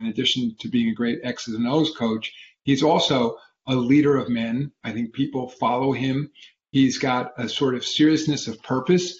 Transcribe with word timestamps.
in 0.00 0.06
addition 0.06 0.56
to 0.58 0.68
being 0.68 0.88
a 0.88 0.94
great 0.94 1.20
X's 1.22 1.54
and 1.54 1.68
O's 1.68 1.94
coach, 1.94 2.32
he's 2.62 2.82
also 2.82 3.36
a 3.68 3.74
leader 3.74 4.16
of 4.16 4.30
men. 4.30 4.72
I 4.82 4.92
think 4.92 5.12
people 5.12 5.50
follow 5.50 5.92
him. 5.92 6.30
He's 6.72 6.96
got 6.98 7.32
a 7.36 7.48
sort 7.48 7.74
of 7.74 7.84
seriousness 7.84 8.48
of 8.48 8.62
purpose. 8.62 9.18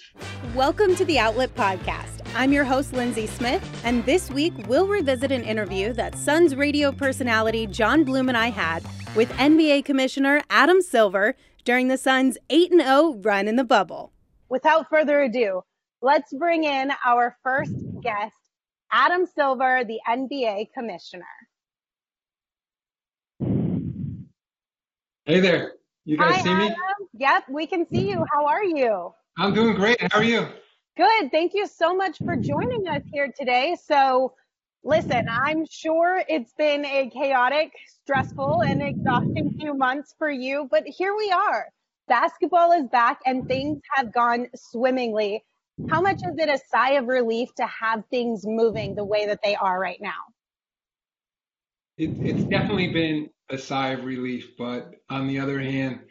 Welcome 0.55 0.95
to 0.95 1.05
the 1.05 1.19
Outlet 1.19 1.53
Podcast. 1.53 2.25
I'm 2.33 2.51
your 2.51 2.63
host, 2.63 2.93
Lindsay 2.93 3.27
Smith, 3.27 3.63
and 3.83 4.03
this 4.05 4.31
week 4.31 4.53
we'll 4.67 4.87
revisit 4.87 5.31
an 5.31 5.43
interview 5.43 5.93
that 5.93 6.17
Suns 6.17 6.55
radio 6.55 6.91
personality 6.91 7.67
John 7.67 8.03
Bloom 8.03 8.29
and 8.29 8.37
I 8.37 8.47
had 8.47 8.83
with 9.15 9.29
NBA 9.33 9.85
Commissioner 9.85 10.41
Adam 10.49 10.81
Silver 10.81 11.35
during 11.63 11.89
the 11.89 11.97
Suns' 11.97 12.39
8 12.49 12.71
0 12.71 13.19
run 13.21 13.47
in 13.47 13.55
the 13.55 13.63
bubble. 13.63 14.13
Without 14.49 14.89
further 14.89 15.21
ado, 15.21 15.61
let's 16.01 16.33
bring 16.33 16.63
in 16.63 16.91
our 17.05 17.37
first 17.43 17.75
guest, 18.01 18.35
Adam 18.91 19.25
Silver, 19.25 19.83
the 19.85 19.99
NBA 20.07 20.73
Commissioner. 20.73 21.23
Hey 25.25 25.39
there. 25.39 25.73
You 26.03 26.17
guys 26.17 26.35
Hi, 26.35 26.41
see 26.41 26.53
me? 26.53 26.65
Adam. 26.65 27.07
Yep, 27.13 27.43
we 27.49 27.67
can 27.67 27.87
see 27.87 28.09
you. 28.09 28.25
How 28.33 28.45
are 28.47 28.63
you? 28.63 29.13
I'm 29.37 29.53
doing 29.53 29.75
great. 29.75 30.01
How 30.11 30.19
are 30.19 30.23
you? 30.23 30.45
Good. 30.97 31.31
Thank 31.31 31.53
you 31.53 31.67
so 31.67 31.95
much 31.95 32.17
for 32.17 32.35
joining 32.35 32.87
us 32.89 33.03
here 33.13 33.31
today. 33.37 33.77
So, 33.81 34.33
listen, 34.83 35.27
I'm 35.29 35.65
sure 35.69 36.21
it's 36.27 36.53
been 36.57 36.83
a 36.85 37.09
chaotic, 37.09 37.71
stressful, 38.03 38.63
and 38.63 38.81
exhausting 38.81 39.55
few 39.57 39.73
months 39.73 40.13
for 40.17 40.29
you, 40.29 40.67
but 40.69 40.83
here 40.85 41.15
we 41.15 41.31
are. 41.31 41.67
Basketball 42.09 42.73
is 42.73 42.87
back 42.89 43.19
and 43.25 43.47
things 43.47 43.79
have 43.93 44.11
gone 44.11 44.47
swimmingly. 44.53 45.45
How 45.89 46.01
much 46.01 46.17
is 46.17 46.37
it 46.37 46.49
a 46.49 46.59
sigh 46.69 46.93
of 46.93 47.07
relief 47.07 47.53
to 47.55 47.65
have 47.65 48.03
things 48.09 48.45
moving 48.45 48.95
the 48.95 49.05
way 49.05 49.25
that 49.27 49.39
they 49.43 49.55
are 49.55 49.79
right 49.79 49.99
now? 50.01 50.21
It, 51.97 52.11
it's 52.21 52.43
definitely 52.43 52.89
been 52.89 53.29
a 53.49 53.57
sigh 53.57 53.89
of 53.89 54.05
relief, 54.05 54.57
but 54.57 54.91
on 55.09 55.27
the 55.27 55.39
other 55.39 55.59
hand, 55.59 56.01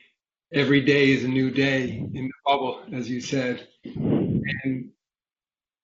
every 0.53 0.81
day 0.81 1.11
is 1.11 1.25
a 1.25 1.28
new 1.28 1.50
day 1.50 1.88
in 2.14 2.25
the 2.27 2.33
bubble, 2.44 2.83
as 2.92 3.08
you 3.08 3.20
said. 3.20 3.66
And 3.84 4.91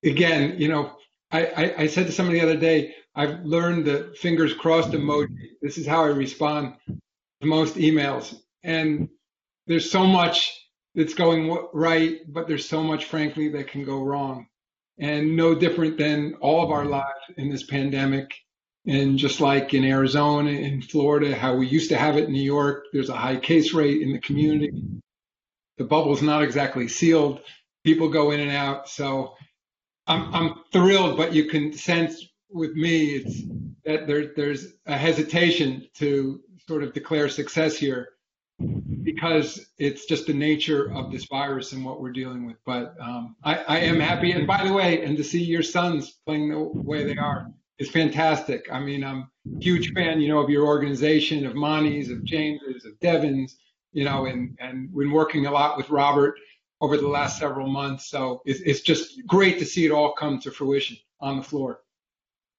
again, 0.04 0.56
you 0.58 0.68
know, 0.68 0.92
I, 1.30 1.46
I, 1.46 1.74
I 1.82 1.86
said 1.86 2.06
to 2.06 2.12
somebody 2.12 2.40
the 2.40 2.46
other 2.46 2.60
day, 2.60 2.94
I've 3.14 3.44
learned 3.44 3.84
the 3.84 4.14
fingers 4.18 4.52
crossed 4.54 4.90
emoji. 4.90 5.28
This 5.62 5.78
is 5.78 5.86
how 5.86 6.04
I 6.04 6.08
respond 6.08 6.74
to 6.88 7.46
most 7.46 7.76
emails. 7.76 8.34
And 8.62 9.08
there's 9.66 9.90
so 9.90 10.06
much 10.06 10.65
that's 10.96 11.14
going 11.14 11.54
right, 11.74 12.20
but 12.26 12.48
there's 12.48 12.66
so 12.66 12.82
much, 12.82 13.04
frankly, 13.04 13.50
that 13.50 13.68
can 13.68 13.84
go 13.84 14.02
wrong. 14.02 14.46
And 14.98 15.36
no 15.36 15.54
different 15.54 15.98
than 15.98 16.34
all 16.40 16.64
of 16.64 16.70
our 16.70 16.80
mm-hmm. 16.80 16.92
lives 16.92 17.20
in 17.36 17.50
this 17.50 17.62
pandemic. 17.62 18.34
And 18.86 19.18
just 19.18 19.40
like 19.40 19.74
in 19.74 19.84
Arizona, 19.84 20.50
in 20.50 20.80
Florida, 20.80 21.36
how 21.36 21.54
we 21.54 21.66
used 21.66 21.90
to 21.90 21.98
have 21.98 22.16
it 22.16 22.24
in 22.24 22.32
New 22.32 22.42
York, 22.42 22.84
there's 22.92 23.10
a 23.10 23.16
high 23.16 23.36
case 23.36 23.74
rate 23.74 24.00
in 24.00 24.12
the 24.12 24.20
community. 24.20 24.72
Mm-hmm. 24.72 24.98
The 25.76 25.84
bubble's 25.84 26.22
not 26.22 26.42
exactly 26.42 26.88
sealed. 26.88 27.40
People 27.84 28.08
go 28.08 28.30
in 28.30 28.40
and 28.40 28.50
out. 28.50 28.88
So 28.88 29.34
I'm, 30.06 30.34
I'm 30.34 30.54
thrilled, 30.72 31.18
but 31.18 31.34
you 31.34 31.44
can 31.44 31.74
sense 31.74 32.24
with 32.48 32.72
me 32.72 33.16
it's 33.16 33.42
that 33.84 34.06
there, 34.06 34.32
there's 34.34 34.68
a 34.86 34.96
hesitation 34.96 35.86
to 35.96 36.40
sort 36.66 36.82
of 36.82 36.94
declare 36.94 37.28
success 37.28 37.76
here 37.76 38.08
because 39.02 39.66
it's 39.78 40.06
just 40.06 40.26
the 40.26 40.34
nature 40.34 40.92
of 40.92 41.12
this 41.12 41.24
virus 41.26 41.72
and 41.72 41.84
what 41.84 42.00
we're 42.00 42.12
dealing 42.12 42.46
with. 42.46 42.56
But 42.64 42.94
um, 43.00 43.36
I, 43.44 43.56
I 43.56 43.78
am 43.78 44.00
happy. 44.00 44.32
And 44.32 44.46
by 44.46 44.64
the 44.66 44.72
way, 44.72 45.04
and 45.04 45.16
to 45.16 45.24
see 45.24 45.42
your 45.42 45.62
Suns 45.62 46.18
playing 46.26 46.50
the 46.50 46.58
way 46.58 47.04
they 47.04 47.16
are 47.16 47.50
is 47.78 47.90
fantastic. 47.90 48.66
I 48.72 48.80
mean, 48.80 49.04
I'm 49.04 49.30
a 49.54 49.62
huge 49.62 49.92
fan, 49.92 50.20
you 50.20 50.28
know, 50.28 50.38
of 50.38 50.50
your 50.50 50.66
organization, 50.66 51.46
of 51.46 51.54
Monty's, 51.54 52.10
of 52.10 52.24
James's, 52.24 52.84
of 52.84 52.98
Devin's, 53.00 53.58
you 53.92 54.04
know, 54.04 54.26
and, 54.26 54.56
and 54.60 54.94
been 54.94 55.10
working 55.10 55.46
a 55.46 55.50
lot 55.50 55.76
with 55.76 55.90
Robert 55.90 56.34
over 56.80 56.96
the 56.96 57.08
last 57.08 57.38
several 57.38 57.68
months. 57.68 58.10
So 58.10 58.42
it's, 58.44 58.60
it's 58.60 58.80
just 58.80 59.26
great 59.26 59.58
to 59.58 59.64
see 59.64 59.86
it 59.86 59.92
all 59.92 60.12
come 60.12 60.40
to 60.40 60.50
fruition 60.50 60.96
on 61.20 61.36
the 61.36 61.42
floor. 61.42 61.80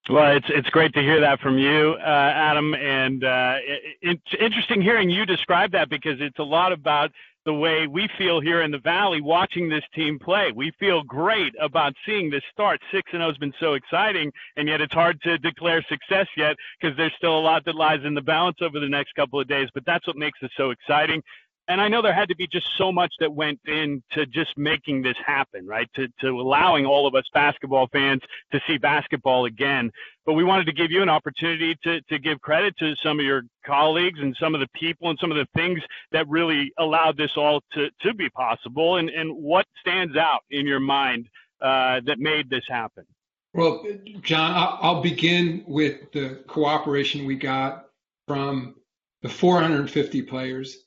Well, 0.09 0.37
it's 0.37 0.45
it's 0.49 0.69
great 0.69 0.93
to 0.93 1.01
hear 1.01 1.19
that 1.19 1.41
from 1.41 1.57
you, 1.57 1.97
uh, 1.99 2.31
Adam, 2.33 2.73
and 2.75 3.25
uh, 3.25 3.55
it, 3.61 3.97
it's 4.01 4.33
interesting 4.39 4.81
hearing 4.81 5.09
you 5.09 5.25
describe 5.25 5.71
that 5.73 5.89
because 5.89 6.21
it's 6.21 6.39
a 6.39 6.43
lot 6.43 6.71
about 6.71 7.11
the 7.45 7.53
way 7.53 7.87
we 7.87 8.09
feel 8.17 8.39
here 8.39 8.61
in 8.61 8.71
the 8.71 8.77
Valley 8.79 9.19
watching 9.19 9.67
this 9.67 9.83
team 9.93 10.17
play. 10.17 10.51
We 10.55 10.71
feel 10.79 11.03
great 11.03 11.53
about 11.61 11.93
seeing 12.05 12.29
this 12.29 12.43
start. 12.53 12.79
6 12.91 13.09
and 13.13 13.19
0 13.21 13.29
has 13.29 13.37
been 13.37 13.53
so 13.59 13.73
exciting, 13.73 14.31
and 14.55 14.67
yet 14.69 14.79
it's 14.79 14.93
hard 14.93 15.21
to 15.23 15.37
declare 15.37 15.81
success 15.89 16.27
yet 16.37 16.55
because 16.79 16.95
there's 16.95 17.13
still 17.17 17.37
a 17.37 17.41
lot 17.41 17.65
that 17.65 17.75
lies 17.75 17.99
in 18.05 18.13
the 18.13 18.21
balance 18.21 18.57
over 18.61 18.79
the 18.79 18.89
next 18.89 19.13
couple 19.13 19.39
of 19.41 19.47
days. 19.47 19.67
But 19.73 19.85
that's 19.85 20.07
what 20.07 20.15
makes 20.15 20.39
it 20.41 20.51
so 20.55 20.71
exciting 20.71 21.21
and 21.67 21.81
I 21.81 21.89
know 21.89 22.01
there 22.01 22.13
had 22.13 22.29
to 22.29 22.35
be 22.35 22.47
just 22.47 22.67
so 22.77 22.91
much 22.91 23.13
that 23.19 23.33
went 23.33 23.59
into 23.65 24.25
just 24.29 24.57
making 24.57 25.01
this 25.01 25.17
happen, 25.25 25.65
right? 25.67 25.89
To, 25.95 26.07
to 26.21 26.29
allowing 26.29 26.85
all 26.85 27.05
of 27.05 27.13
us 27.13 27.25
basketball 27.33 27.87
fans 27.91 28.21
to 28.51 28.61
see 28.65 28.77
basketball 28.77 29.45
again. 29.45 29.91
But 30.25 30.33
we 30.33 30.45
wanted 30.45 30.65
to 30.67 30.73
give 30.73 30.91
you 30.91 31.01
an 31.01 31.09
opportunity 31.09 31.77
to, 31.83 32.01
to 32.01 32.19
give 32.19 32.39
credit 32.41 32.77
to 32.77 32.95
some 33.03 33.19
of 33.19 33.25
your 33.25 33.43
colleagues 33.65 34.19
and 34.21 34.35
some 34.39 34.55
of 34.55 34.61
the 34.61 34.67
people 34.75 35.09
and 35.09 35.19
some 35.19 35.31
of 35.31 35.37
the 35.37 35.47
things 35.55 35.81
that 36.11 36.27
really 36.29 36.71
allowed 36.79 37.17
this 37.17 37.31
all 37.35 37.61
to, 37.73 37.89
to 38.01 38.13
be 38.13 38.29
possible. 38.29 38.97
And, 38.97 39.09
and 39.09 39.31
what 39.35 39.65
stands 39.81 40.15
out 40.15 40.41
in 40.49 40.65
your 40.65 40.79
mind 40.79 41.27
uh, 41.61 41.99
that 42.05 42.19
made 42.19 42.49
this 42.49 42.63
happen? 42.69 43.05
Well, 43.53 43.83
John, 44.21 44.77
I'll 44.81 45.01
begin 45.01 45.63
with 45.67 46.11
the 46.13 46.43
cooperation 46.47 47.25
we 47.25 47.35
got 47.35 47.87
from 48.27 48.75
the 49.21 49.29
450 49.29 50.21
players 50.23 50.83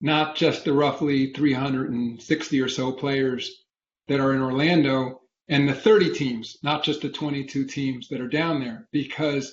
not 0.00 0.36
just 0.36 0.64
the 0.64 0.72
roughly 0.72 1.32
360 1.32 2.60
or 2.60 2.68
so 2.68 2.92
players 2.92 3.64
that 4.06 4.20
are 4.20 4.34
in 4.34 4.42
Orlando 4.42 5.20
and 5.48 5.68
the 5.68 5.74
30 5.74 6.12
teams, 6.12 6.58
not 6.62 6.84
just 6.84 7.02
the 7.02 7.08
22 7.08 7.64
teams 7.64 8.08
that 8.08 8.20
are 8.20 8.28
down 8.28 8.60
there. 8.60 8.86
Because, 8.92 9.52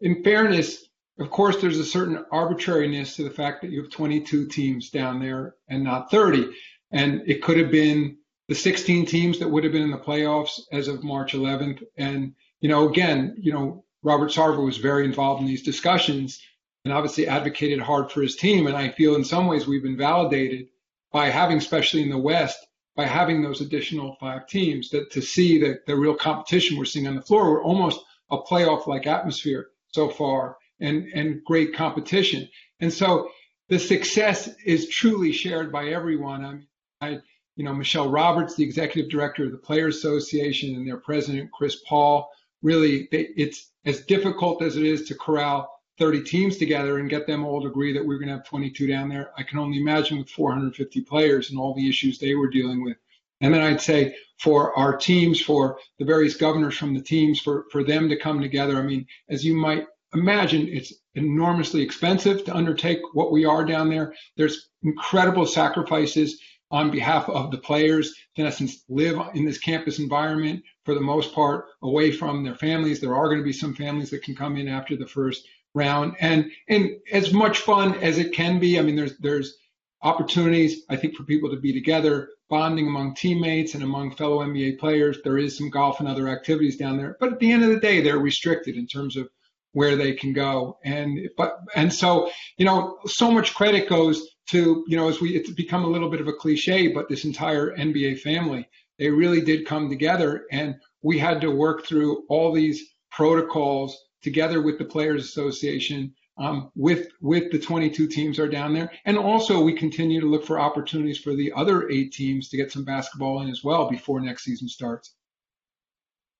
in 0.00 0.22
fairness, 0.22 0.88
of 1.18 1.30
course, 1.30 1.60
there's 1.60 1.78
a 1.78 1.84
certain 1.84 2.24
arbitrariness 2.32 3.16
to 3.16 3.24
the 3.24 3.30
fact 3.30 3.62
that 3.62 3.70
you 3.70 3.82
have 3.82 3.90
22 3.90 4.48
teams 4.48 4.90
down 4.90 5.20
there 5.20 5.54
and 5.68 5.84
not 5.84 6.10
30. 6.10 6.50
And 6.92 7.22
it 7.26 7.42
could 7.42 7.58
have 7.58 7.70
been 7.70 8.16
the 8.48 8.54
16 8.54 9.06
teams 9.06 9.38
that 9.38 9.48
would 9.48 9.62
have 9.62 9.72
been 9.72 9.82
in 9.82 9.90
the 9.90 9.98
playoffs 9.98 10.60
as 10.72 10.88
of 10.88 11.04
March 11.04 11.32
11th. 11.32 11.82
And, 11.96 12.34
you 12.60 12.68
know, 12.68 12.88
again, 12.88 13.36
you 13.38 13.52
know, 13.52 13.84
Robert 14.02 14.30
Sarver 14.30 14.64
was 14.64 14.78
very 14.78 15.04
involved 15.04 15.40
in 15.40 15.46
these 15.46 15.62
discussions 15.62 16.40
and 16.84 16.94
obviously 16.94 17.26
advocated 17.26 17.80
hard 17.80 18.10
for 18.10 18.22
his 18.22 18.36
team. 18.36 18.66
And 18.66 18.76
I 18.76 18.90
feel 18.90 19.14
in 19.14 19.24
some 19.24 19.46
ways 19.46 19.66
we've 19.66 19.82
been 19.82 19.96
validated 19.96 20.68
by 21.12 21.28
having, 21.28 21.58
especially 21.58 22.02
in 22.02 22.10
the 22.10 22.18
West, 22.18 22.66
by 22.96 23.06
having 23.06 23.42
those 23.42 23.60
additional 23.60 24.16
five 24.20 24.46
teams 24.46 24.90
that 24.90 25.10
to 25.12 25.22
see 25.22 25.58
that 25.60 25.86
the 25.86 25.96
real 25.96 26.14
competition 26.14 26.76
we're 26.76 26.84
seeing 26.84 27.06
on 27.06 27.16
the 27.16 27.22
floor, 27.22 27.50
we're 27.50 27.62
almost 27.62 28.00
a 28.30 28.38
playoff 28.38 28.86
like 28.86 29.06
atmosphere 29.06 29.68
so 29.88 30.08
far 30.08 30.56
and, 30.80 31.06
and 31.14 31.44
great 31.44 31.74
competition. 31.74 32.48
And 32.80 32.92
so 32.92 33.30
the 33.68 33.78
success 33.78 34.48
is 34.64 34.88
truly 34.88 35.32
shared 35.32 35.72
by 35.72 35.86
everyone. 35.88 36.44
I 36.44 36.52
mean, 36.52 36.66
I, 37.00 37.18
you 37.56 37.64
know, 37.64 37.74
Michelle 37.74 38.08
Roberts, 38.08 38.54
the 38.54 38.64
executive 38.64 39.10
director 39.10 39.44
of 39.44 39.52
the 39.52 39.58
Players 39.58 39.96
Association 39.96 40.76
and 40.76 40.86
their 40.86 40.96
president, 40.96 41.50
Chris 41.52 41.76
Paul, 41.86 42.30
really, 42.62 43.08
they, 43.10 43.28
it's 43.36 43.70
as 43.84 44.02
difficult 44.02 44.62
as 44.62 44.76
it 44.76 44.84
is 44.84 45.08
to 45.08 45.14
corral 45.14 45.70
30 46.00 46.22
teams 46.22 46.56
together 46.56 46.98
and 46.98 47.10
get 47.10 47.26
them 47.26 47.44
all 47.44 47.60
to 47.60 47.68
agree 47.68 47.92
that 47.92 48.04
we're 48.04 48.18
going 48.18 48.28
to 48.28 48.34
have 48.34 48.46
22 48.46 48.86
down 48.86 49.08
there. 49.08 49.30
I 49.36 49.42
can 49.42 49.58
only 49.58 49.78
imagine 49.78 50.18
with 50.18 50.30
450 50.30 51.02
players 51.02 51.50
and 51.50 51.58
all 51.58 51.74
the 51.74 51.88
issues 51.88 52.18
they 52.18 52.34
were 52.34 52.48
dealing 52.48 52.82
with. 52.82 52.96
And 53.42 53.52
then 53.52 53.60
I'd 53.60 53.82
say 53.82 54.16
for 54.38 54.76
our 54.78 54.96
teams, 54.96 55.40
for 55.42 55.78
the 55.98 56.06
various 56.06 56.36
governors 56.36 56.76
from 56.76 56.94
the 56.94 57.02
teams, 57.02 57.40
for, 57.40 57.66
for 57.70 57.84
them 57.84 58.08
to 58.08 58.16
come 58.16 58.40
together. 58.40 58.78
I 58.78 58.82
mean, 58.82 59.06
as 59.28 59.44
you 59.44 59.54
might 59.54 59.86
imagine, 60.14 60.68
it's 60.68 60.94
enormously 61.14 61.82
expensive 61.82 62.44
to 62.44 62.56
undertake 62.56 63.00
what 63.12 63.30
we 63.30 63.44
are 63.44 63.64
down 63.64 63.90
there. 63.90 64.14
There's 64.36 64.70
incredible 64.82 65.44
sacrifices 65.44 66.40
on 66.70 66.90
behalf 66.90 67.28
of 67.28 67.50
the 67.50 67.58
players 67.58 68.14
in 68.36 68.46
essence, 68.46 68.84
live 68.88 69.20
in 69.34 69.44
this 69.44 69.58
campus 69.58 69.98
environment 69.98 70.62
for 70.84 70.94
the 70.94 71.00
most 71.00 71.34
part 71.34 71.66
away 71.82 72.10
from 72.10 72.42
their 72.42 72.54
families. 72.54 73.00
There 73.00 73.14
are 73.14 73.26
going 73.26 73.40
to 73.40 73.44
be 73.44 73.52
some 73.52 73.74
families 73.74 74.10
that 74.10 74.22
can 74.22 74.34
come 74.34 74.56
in 74.56 74.68
after 74.68 74.96
the 74.96 75.06
first 75.06 75.46
round. 75.74 76.16
And 76.20 76.50
and 76.68 76.96
as 77.12 77.32
much 77.32 77.58
fun 77.58 77.94
as 77.96 78.18
it 78.18 78.32
can 78.32 78.58
be 78.58 78.78
i 78.78 78.82
mean 78.82 78.96
there's 78.96 79.16
there's 79.18 79.56
opportunities 80.02 80.82
i 80.88 80.96
think 80.96 81.14
for 81.14 81.24
people 81.24 81.50
to 81.50 81.60
be 81.60 81.72
together 81.72 82.30
bonding 82.48 82.88
among 82.88 83.14
teammates 83.14 83.74
and 83.74 83.84
among 83.84 84.10
fellow 84.16 84.38
nba 84.44 84.78
players. 84.78 85.18
There 85.22 85.38
is 85.38 85.56
some 85.56 85.70
golf 85.70 86.00
and 86.00 86.08
other 86.08 86.28
activities 86.28 86.76
down 86.76 86.96
there. 86.96 87.16
But 87.20 87.32
at 87.32 87.38
the 87.38 87.52
end 87.52 87.62
of 87.62 87.70
the 87.70 87.80
day 87.80 88.00
they're 88.00 88.18
restricted 88.18 88.76
in 88.76 88.86
terms 88.86 89.16
of 89.16 89.28
where 89.72 89.94
they 89.94 90.12
can 90.12 90.32
go. 90.32 90.78
And 90.84 91.28
but 91.36 91.60
and 91.74 91.92
so 91.92 92.30
you 92.56 92.64
know 92.64 92.98
so 93.06 93.30
much 93.30 93.54
credit 93.54 93.88
goes 93.88 94.26
to 94.48 94.84
you 94.88 94.96
know 94.96 95.08
as 95.08 95.20
we 95.20 95.36
it's 95.36 95.50
become 95.50 95.84
a 95.84 95.88
little 95.88 96.10
bit 96.10 96.20
of 96.20 96.26
a 96.26 96.32
cliche 96.32 96.88
but 96.88 97.08
this 97.08 97.24
entire 97.24 97.76
nba 97.76 98.18
family 98.18 98.68
they 99.00 99.10
really 99.10 99.40
did 99.40 99.66
come 99.66 99.88
together. 99.88 100.44
And 100.52 100.76
we 101.02 101.18
had 101.18 101.40
to 101.40 101.50
work 101.50 101.86
through 101.86 102.24
all 102.28 102.52
these 102.52 102.84
protocols 103.10 103.98
together 104.22 104.62
with 104.62 104.78
the 104.78 104.84
Players 104.84 105.24
Association, 105.24 106.14
um, 106.38 106.70
with 106.74 107.08
with 107.20 107.50
the 107.52 107.58
22 107.58 108.06
teams 108.06 108.38
are 108.38 108.48
down 108.48 108.72
there, 108.72 108.90
and 109.04 109.18
also 109.18 109.62
we 109.62 109.74
continue 109.74 110.20
to 110.20 110.26
look 110.26 110.44
for 110.44 110.58
opportunities 110.58 111.18
for 111.18 111.34
the 111.34 111.52
other 111.54 111.88
eight 111.90 112.12
teams 112.12 112.48
to 112.48 112.56
get 112.56 112.72
some 112.72 112.84
basketball 112.84 113.42
in 113.42 113.50
as 113.50 113.62
well 113.62 113.88
before 113.88 114.20
next 114.20 114.44
season 114.44 114.68
starts. 114.68 115.14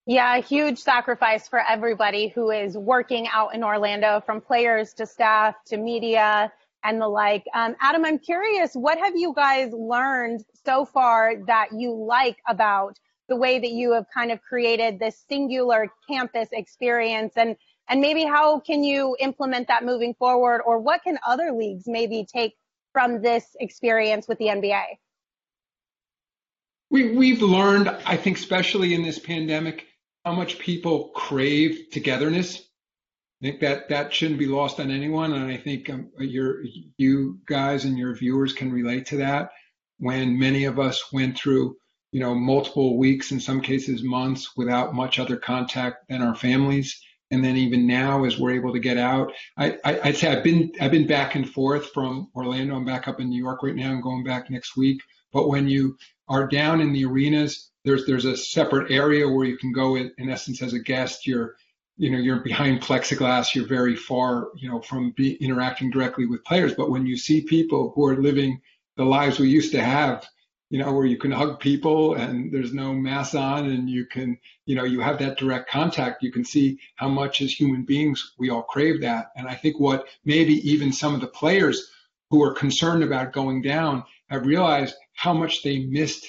Yeah, 0.06 0.37
a 0.37 0.43
huge 0.43 0.79
sacrifice 0.79 1.47
for 1.47 1.61
everybody 1.61 2.29
who 2.29 2.50
is 2.50 2.77
working 2.77 3.29
out 3.29 3.55
in 3.55 3.62
Orlando, 3.62 4.21
from 4.25 4.41
players 4.41 4.94
to 4.94 5.06
staff 5.06 5.55
to 5.67 5.77
media 5.77 6.50
and 6.82 7.00
the 7.00 7.06
like. 7.06 7.44
Um, 7.55 7.77
Adam, 7.81 8.05
I'm 8.05 8.19
curious, 8.19 8.73
what 8.75 8.99
have 8.99 9.17
you 9.17 9.35
guys 9.35 9.71
learned 9.73 10.44
so 10.65 10.85
far 10.85 11.35
that 11.47 11.69
you 11.77 11.93
like 11.94 12.38
about 12.49 12.99
the 13.29 13.37
way 13.37 13.59
that 13.59 13.71
you 13.71 13.93
have 13.93 14.06
kind 14.12 14.32
of 14.32 14.43
created 14.43 14.99
this 14.99 15.25
singular 15.29 15.88
campus 16.09 16.49
experience 16.53 17.35
and 17.37 17.56
and 17.90 18.00
maybe 18.00 18.25
how 18.25 18.60
can 18.60 18.84
you 18.84 19.16
implement 19.19 19.66
that 19.66 19.84
moving 19.84 20.14
forward 20.14 20.62
or 20.64 20.78
what 20.78 21.02
can 21.02 21.19
other 21.26 21.50
leagues 21.50 21.84
maybe 21.87 22.25
take 22.32 22.54
from 22.92 23.20
this 23.20 23.44
experience 23.58 24.28
with 24.28 24.38
the 24.38 24.46
NBA? 24.46 24.82
We, 26.88 27.16
we've 27.16 27.42
learned, 27.42 27.88
I 27.88 28.16
think, 28.16 28.38
especially 28.38 28.94
in 28.94 29.02
this 29.02 29.19
pandemic, 29.19 29.87
how 30.25 30.32
much 30.32 30.60
people 30.60 31.08
crave 31.14 31.90
togetherness. 31.90 32.62
I 33.42 33.46
think 33.46 33.60
that 33.60 33.88
that 33.88 34.14
shouldn't 34.14 34.38
be 34.38 34.46
lost 34.46 34.78
on 34.78 34.90
anyone, 34.90 35.32
and 35.32 35.50
I 35.50 35.56
think 35.56 35.88
um, 35.88 36.10
your 36.19 36.62
you 36.96 37.40
guys 37.46 37.86
and 37.86 37.96
your 37.96 38.14
viewers 38.14 38.52
can 38.52 38.70
relate 38.70 39.06
to 39.06 39.16
that. 39.19 39.50
When 39.98 40.38
many 40.38 40.64
of 40.64 40.78
us 40.78 41.12
went 41.12 41.38
through, 41.38 41.76
you 42.12 42.20
know, 42.20 42.34
multiple 42.34 42.98
weeks, 42.98 43.32
in 43.32 43.40
some 43.40 43.62
cases 43.62 44.02
months, 44.02 44.50
without 44.56 44.94
much 44.94 45.19
other 45.19 45.36
contact 45.36 46.08
than 46.08 46.22
our 46.22 46.34
families, 46.34 47.00
and 47.31 47.44
then 47.44 47.56
even 47.56 47.87
now, 47.87 48.25
as 48.25 48.38
we're 48.38 48.53
able 48.53 48.73
to 48.73 48.81
get 48.81 48.97
out, 48.97 49.32
I, 49.56 49.79
I 49.85 50.00
would 50.06 50.17
say 50.17 50.29
I've 50.29 50.43
been 50.43 50.73
I've 50.81 50.91
been 50.91 51.06
back 51.06 51.37
and 51.37 51.49
forth 51.49 51.93
from 51.93 52.29
Orlando. 52.35 52.75
I'm 52.75 52.85
back 52.85 53.06
up 53.06 53.21
in 53.21 53.29
New 53.29 53.43
York 53.43 53.62
right 53.62 53.75
now. 53.75 53.93
I'm 53.93 54.00
going 54.00 54.25
back 54.25 54.50
next 54.50 54.77
week. 54.77 55.00
But 55.32 55.49
when 55.49 55.69
you 55.69 55.97
are 56.29 56.49
down 56.49 56.81
in 56.81 56.93
the 56.93 57.05
arenas, 57.05 57.71
there's 57.85 58.05
there's 58.06 58.25
a 58.25 58.37
separate 58.37 58.91
area 58.91 59.29
where 59.29 59.47
you 59.47 59.56
can 59.56 59.73
go 59.73 59.97
in, 59.97 60.12
in 60.19 60.29
essence 60.29 60.61
as 60.61 60.73
a 60.73 60.81
guest. 60.81 61.27
You're 61.27 61.55
you 61.97 62.11
know 62.11 62.19
you're 62.19 62.41
behind 62.41 62.82
plexiglass. 62.82 63.55
You're 63.55 63.69
very 63.69 63.94
far 63.94 64.49
you 64.56 64.69
know 64.69 64.81
from 64.81 65.12
be, 65.12 65.35
interacting 65.35 65.91
directly 65.91 66.27
with 66.27 66.44
players. 66.44 66.75
But 66.75 66.91
when 66.91 67.06
you 67.06 67.17
see 67.17 67.43
people 67.43 67.93
who 67.94 68.06
are 68.06 68.21
living 68.21 68.61
the 68.97 69.05
lives 69.05 69.38
we 69.38 69.49
used 69.49 69.73
to 69.73 69.82
have 69.82 70.27
you 70.70 70.78
know, 70.78 70.93
where 70.93 71.05
you 71.05 71.19
can 71.19 71.32
hug 71.32 71.58
people 71.58 72.14
and 72.14 72.52
there's 72.52 72.72
no 72.72 72.93
mask 72.93 73.34
on 73.34 73.67
and 73.67 73.90
you 73.90 74.06
can, 74.06 74.38
you 74.67 74.76
know, 74.76 74.84
you 74.84 75.00
have 75.00 75.19
that 75.19 75.37
direct 75.37 75.69
contact. 75.69 76.22
You 76.22 76.31
can 76.31 76.44
see 76.44 76.78
how 76.94 77.08
much 77.08 77.43
as 77.43 77.52
human 77.52 77.84
beings 77.84 78.34
we 78.38 78.50
all 78.50 78.62
crave 78.62 79.00
that. 79.00 79.32
And 79.34 79.49
I 79.49 79.56
think 79.56 79.81
what 79.81 80.06
maybe 80.25 80.55
even 80.70 80.93
some 80.93 81.12
of 81.12 81.20
the 81.20 81.26
players 81.26 81.90
who 82.31 82.40
are 82.43 82.55
concerned 82.55 83.02
about 83.02 83.32
going 83.32 83.62
down 83.62 84.05
have 84.28 84.46
realized 84.46 84.94
how 85.14 85.34
much 85.34 85.64
they 85.64 85.81
missed 85.81 86.26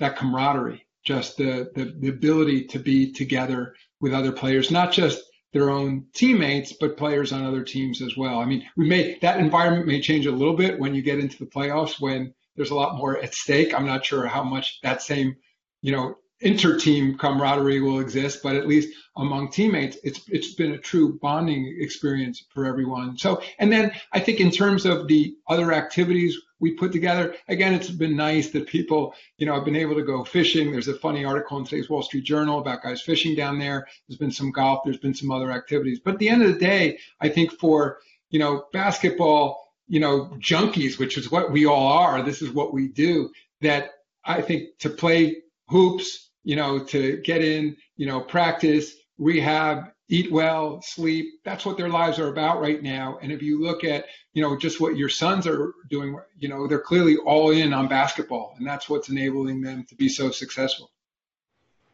that 0.00 0.16
camaraderie, 0.16 0.84
just 1.04 1.36
the, 1.36 1.70
the, 1.76 1.94
the 2.00 2.08
ability 2.08 2.64
to 2.64 2.80
be 2.80 3.12
together 3.12 3.76
with 4.00 4.12
other 4.12 4.32
players, 4.32 4.72
not 4.72 4.90
just 4.90 5.22
their 5.52 5.70
own 5.70 6.04
teammates, 6.14 6.72
but 6.72 6.96
players 6.96 7.30
on 7.30 7.44
other 7.44 7.62
teams 7.62 8.02
as 8.02 8.16
well. 8.16 8.40
I 8.40 8.44
mean, 8.44 8.66
we 8.76 8.88
may, 8.88 9.18
that 9.22 9.38
environment 9.38 9.86
may 9.86 10.00
change 10.00 10.26
a 10.26 10.32
little 10.32 10.56
bit 10.56 10.80
when 10.80 10.96
you 10.96 11.00
get 11.00 11.20
into 11.20 11.38
the 11.38 11.46
playoffs 11.46 12.00
when 12.00 12.34
there's 12.56 12.70
a 12.70 12.74
lot 12.74 12.96
more 12.96 13.18
at 13.18 13.34
stake. 13.34 13.74
I'm 13.74 13.86
not 13.86 14.04
sure 14.04 14.26
how 14.26 14.42
much 14.42 14.80
that 14.82 15.02
same, 15.02 15.36
you 15.82 15.92
know, 15.92 16.16
inter-team 16.40 17.16
camaraderie 17.16 17.80
will 17.80 18.00
exist, 18.00 18.40
but 18.42 18.56
at 18.56 18.66
least 18.66 18.94
among 19.16 19.50
teammates, 19.50 19.96
it's 20.02 20.20
it's 20.28 20.54
been 20.54 20.72
a 20.72 20.78
true 20.78 21.18
bonding 21.20 21.76
experience 21.80 22.44
for 22.52 22.66
everyone. 22.66 23.16
So, 23.16 23.42
and 23.58 23.72
then 23.72 23.92
I 24.12 24.20
think 24.20 24.40
in 24.40 24.50
terms 24.50 24.84
of 24.84 25.08
the 25.08 25.36
other 25.48 25.72
activities 25.72 26.36
we 26.60 26.72
put 26.72 26.92
together, 26.92 27.34
again, 27.48 27.74
it's 27.74 27.90
been 27.90 28.16
nice 28.16 28.50
that 28.50 28.66
people, 28.66 29.14
you 29.38 29.46
know, 29.46 29.54
have 29.54 29.64
been 29.64 29.76
able 29.76 29.94
to 29.94 30.02
go 30.02 30.24
fishing. 30.24 30.70
There's 30.70 30.88
a 30.88 30.94
funny 30.94 31.24
article 31.24 31.58
in 31.58 31.64
today's 31.64 31.88
Wall 31.88 32.02
Street 32.02 32.24
Journal 32.24 32.58
about 32.58 32.82
guys 32.82 33.02
fishing 33.02 33.34
down 33.34 33.58
there. 33.58 33.86
There's 34.08 34.18
been 34.18 34.32
some 34.32 34.50
golf. 34.50 34.80
There's 34.84 34.98
been 34.98 35.14
some 35.14 35.30
other 35.30 35.50
activities. 35.50 36.00
But 36.04 36.14
at 36.14 36.20
the 36.20 36.28
end 36.28 36.42
of 36.42 36.52
the 36.52 36.58
day, 36.58 36.98
I 37.20 37.28
think 37.28 37.52
for 37.52 37.98
you 38.30 38.38
know 38.38 38.64
basketball 38.72 39.63
you 39.88 40.00
know, 40.00 40.30
junkies, 40.38 40.98
which 40.98 41.18
is 41.18 41.30
what 41.30 41.52
we 41.52 41.66
all 41.66 41.92
are. 41.92 42.22
This 42.22 42.42
is 42.42 42.50
what 42.50 42.72
we 42.72 42.88
do. 42.88 43.30
That 43.60 43.90
I 44.24 44.42
think 44.42 44.78
to 44.80 44.90
play 44.90 45.42
hoops, 45.68 46.30
you 46.42 46.56
know, 46.56 46.84
to 46.84 47.18
get 47.18 47.42
in, 47.42 47.76
you 47.96 48.06
know, 48.06 48.20
practice, 48.20 48.94
rehab, 49.18 49.90
eat 50.08 50.30
well, 50.30 50.82
sleep. 50.82 51.40
That's 51.44 51.64
what 51.64 51.76
their 51.76 51.88
lives 51.88 52.18
are 52.18 52.28
about 52.28 52.60
right 52.60 52.82
now. 52.82 53.18
And 53.22 53.32
if 53.32 53.42
you 53.42 53.62
look 53.62 53.84
at, 53.84 54.06
you 54.32 54.42
know, 54.42 54.56
just 54.56 54.80
what 54.80 54.96
your 54.96 55.08
Suns 55.08 55.46
are 55.46 55.72
doing, 55.88 56.18
you 56.38 56.48
know, 56.48 56.66
they're 56.66 56.80
clearly 56.80 57.16
all 57.16 57.50
in 57.50 57.72
on 57.72 57.88
basketball, 57.88 58.54
and 58.58 58.66
that's 58.66 58.88
what's 58.88 59.08
enabling 59.08 59.60
them 59.60 59.84
to 59.88 59.94
be 59.94 60.08
so 60.08 60.30
successful. 60.30 60.90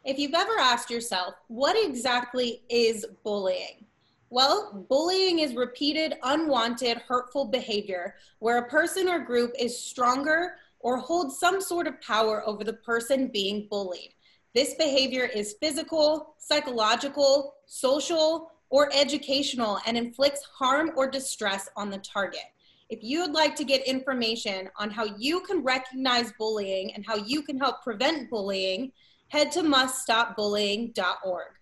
If 0.04 0.18
you've 0.18 0.34
ever 0.34 0.58
asked 0.58 0.90
yourself, 0.90 1.34
what 1.48 1.76
exactly 1.76 2.62
is 2.68 3.06
bullying? 3.22 3.84
Well, 4.32 4.86
bullying 4.88 5.40
is 5.40 5.56
repeated, 5.56 6.14
unwanted, 6.22 6.98
hurtful 6.98 7.46
behavior 7.46 8.14
where 8.38 8.58
a 8.58 8.68
person 8.68 9.08
or 9.08 9.18
group 9.18 9.52
is 9.58 9.76
stronger 9.76 10.54
or 10.78 10.98
holds 10.98 11.40
some 11.40 11.60
sort 11.60 11.88
of 11.88 12.00
power 12.00 12.46
over 12.46 12.62
the 12.62 12.74
person 12.74 13.26
being 13.26 13.66
bullied. 13.68 14.14
This 14.54 14.74
behavior 14.74 15.24
is 15.24 15.56
physical, 15.60 16.36
psychological, 16.38 17.54
social, 17.66 18.52
or 18.68 18.88
educational 18.94 19.80
and 19.84 19.96
inflicts 19.96 20.44
harm 20.44 20.92
or 20.96 21.10
distress 21.10 21.68
on 21.76 21.90
the 21.90 21.98
target. 21.98 22.44
If 22.88 23.00
you 23.02 23.22
would 23.22 23.32
like 23.32 23.56
to 23.56 23.64
get 23.64 23.84
information 23.84 24.70
on 24.76 24.90
how 24.90 25.06
you 25.18 25.40
can 25.40 25.64
recognize 25.64 26.32
bullying 26.38 26.94
and 26.94 27.04
how 27.04 27.16
you 27.16 27.42
can 27.42 27.58
help 27.58 27.82
prevent 27.82 28.30
bullying, 28.30 28.92
head 29.26 29.50
to 29.52 29.62
muststopbullying.org. 29.62 31.59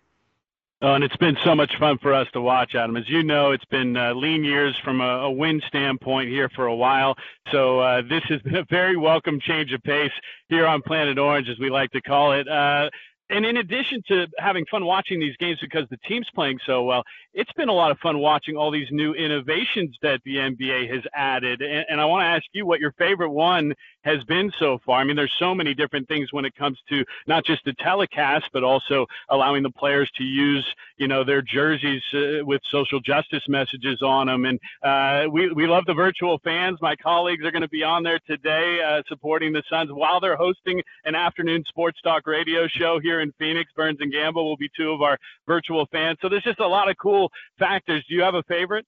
Oh, 0.80 0.94
and 0.94 1.02
it's 1.02 1.16
been 1.16 1.36
so 1.44 1.56
much 1.56 1.72
fun 1.80 1.98
for 1.98 2.14
us 2.14 2.28
to 2.34 2.40
watch, 2.40 2.76
Adam. 2.76 2.96
As 2.96 3.08
you 3.08 3.24
know, 3.24 3.50
it's 3.50 3.64
been 3.64 3.96
uh, 3.96 4.14
lean 4.14 4.44
years 4.44 4.76
from 4.84 5.00
a, 5.00 5.22
a, 5.22 5.30
win 5.30 5.60
standpoint 5.66 6.28
here 6.28 6.48
for 6.54 6.66
a 6.66 6.74
while. 6.74 7.16
So 7.50 7.80
uh, 7.80 8.02
this 8.08 8.22
has 8.28 8.40
been 8.42 8.54
a 8.54 8.64
very 8.70 8.96
welcome 8.96 9.40
change 9.40 9.72
of 9.72 9.82
pace 9.82 10.12
here 10.48 10.68
on 10.68 10.80
Planet 10.82 11.18
Orange, 11.18 11.48
as 11.48 11.58
we 11.58 11.68
like 11.68 11.90
to 11.90 12.00
call 12.00 12.32
it. 12.32 12.46
Uh, 12.46 12.90
and 13.30 13.44
in 13.44 13.58
addition 13.58 14.02
to 14.08 14.26
having 14.38 14.64
fun 14.66 14.84
watching 14.84 15.20
these 15.20 15.36
games 15.36 15.58
because 15.60 15.86
the 15.90 15.98
team's 16.08 16.28
playing 16.34 16.58
so 16.64 16.84
well, 16.84 17.04
it's 17.34 17.52
been 17.52 17.68
a 17.68 17.72
lot 17.72 17.90
of 17.90 17.98
fun 17.98 18.18
watching 18.18 18.56
all 18.56 18.70
these 18.70 18.88
new 18.90 19.12
innovations 19.14 19.96
that 20.02 20.20
the 20.24 20.36
NBA 20.36 20.92
has 20.92 21.04
added. 21.14 21.60
And, 21.60 21.84
and 21.88 22.00
I 22.00 22.04
want 22.04 22.22
to 22.22 22.26
ask 22.26 22.44
you 22.52 22.66
what 22.66 22.80
your 22.80 22.92
favorite 22.92 23.30
one 23.30 23.74
has 24.02 24.24
been 24.24 24.50
so 24.58 24.78
far. 24.84 25.00
I 25.00 25.04
mean, 25.04 25.16
there's 25.16 25.34
so 25.38 25.54
many 25.54 25.74
different 25.74 26.08
things 26.08 26.32
when 26.32 26.44
it 26.44 26.54
comes 26.54 26.78
to 26.88 27.04
not 27.26 27.44
just 27.44 27.64
the 27.64 27.74
telecast, 27.74 28.46
but 28.52 28.64
also 28.64 29.06
allowing 29.28 29.62
the 29.62 29.70
players 29.70 30.10
to 30.16 30.24
use, 30.24 30.64
you 30.96 31.08
know, 31.08 31.24
their 31.24 31.42
jerseys 31.42 32.02
uh, 32.14 32.44
with 32.44 32.62
social 32.70 33.00
justice 33.00 33.42
messages 33.48 34.00
on 34.02 34.26
them. 34.28 34.44
And 34.46 34.58
uh, 34.82 35.30
we, 35.30 35.52
we 35.52 35.66
love 35.66 35.84
the 35.86 35.94
virtual 35.94 36.38
fans. 36.42 36.78
My 36.80 36.96
colleagues 36.96 37.44
are 37.44 37.50
going 37.50 37.62
to 37.62 37.68
be 37.68 37.84
on 37.84 38.02
there 38.02 38.18
today 38.26 38.80
uh, 38.82 39.02
supporting 39.06 39.52
the 39.52 39.62
Suns 39.68 39.90
while 39.92 40.20
they're 40.20 40.36
hosting 40.36 40.82
an 41.04 41.14
afternoon 41.14 41.64
sports 41.68 42.00
talk 42.00 42.26
radio 42.26 42.66
show 42.66 42.98
here 42.98 43.17
in 43.20 43.32
Phoenix. 43.38 43.70
Burns 43.76 43.98
and 44.00 44.12
Gambo 44.12 44.36
will 44.36 44.56
be 44.56 44.70
two 44.76 44.90
of 44.90 45.02
our 45.02 45.18
virtual 45.46 45.86
fans. 45.92 46.18
So 46.20 46.28
there's 46.28 46.44
just 46.44 46.60
a 46.60 46.66
lot 46.66 46.90
of 46.90 46.96
cool 47.00 47.30
factors. 47.58 48.04
Do 48.08 48.14
you 48.14 48.22
have 48.22 48.34
a 48.34 48.42
favorite? 48.44 48.86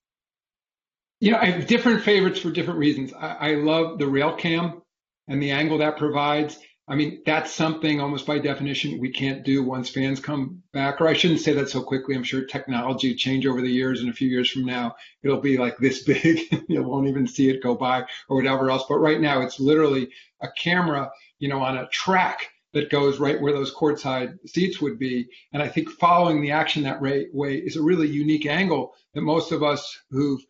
You 1.21 1.33
know, 1.33 1.39
I 1.39 1.47
have 1.47 1.67
different 1.67 2.03
favorites 2.03 2.41
for 2.41 2.51
different 2.51 2.79
reasons. 2.79 3.13
I, 3.13 3.51
I 3.51 3.55
love 3.57 3.99
the 3.99 4.07
rail 4.07 4.35
cam 4.35 4.83
and 5.29 5.43
the 5.43 5.51
angle 5.51 5.79
that 5.79 5.99
provides. 5.99 6.59
I 6.89 6.97
mean, 6.97 7.23
that's 7.25 7.53
something 7.53 8.01
almost 8.01 8.27
by 8.27 8.41
definition 8.41 8.99
we 8.99 9.13
can't 9.13 9.45
do 9.45 9.63
once 9.63 9.89
fans 9.89 10.19
come 10.19 10.65
back. 10.73 11.01
Or 11.01 11.07
I 11.07 11.13
shouldn't 11.13 11.39
say 11.39 11.53
that 11.53 11.69
so 11.69 11.83
quickly. 11.83 12.17
I'm 12.17 12.25
sure 12.25 12.45
technology 12.45 13.15
change 13.15 13.47
over 13.47 13.61
the 13.61 13.71
years, 13.71 14.01
and 14.01 14.11
a 14.11 14.13
few 14.13 14.29
years 14.29 14.51
from 14.51 14.65
now, 14.65 14.97
it'll 15.23 15.41
be 15.41 15.57
like 15.57 15.79
this 15.79 16.03
big. 16.05 16.41
you 16.69 16.83
won't 16.83 17.07
even 17.07 17.29
see 17.29 17.49
it 17.49 17.63
go 17.63 17.77
by 17.77 18.07
or 18.29 18.37
whatever 18.37 18.71
else. 18.71 18.85
But 18.89 18.99
right 18.99 19.21
now, 19.21 19.43
it's 19.43 19.61
literally 19.61 20.09
a 20.41 20.49
camera, 20.51 21.13
you 21.39 21.49
know, 21.49 21.63
on 21.63 21.77
a 21.77 21.87
track 21.89 22.50
that 22.73 22.91
goes 22.91 23.19
right 23.19 23.41
where 23.41 23.53
those 23.53 23.75
courtside 23.75 24.39
seats 24.47 24.81
would 24.81 24.99
be. 24.99 25.29
And 25.53 25.63
I 25.63 25.69
think 25.69 25.91
following 25.91 26.41
the 26.41 26.53
action 26.53 26.83
that 26.85 27.01
way 27.01 27.27
is 27.33 27.77
a 27.77 27.83
really 27.83 28.09
unique 28.09 28.47
angle 28.47 28.95
that 29.15 29.23
most 29.23 29.53
of 29.53 29.63
us 29.63 29.99
who've 30.11 30.41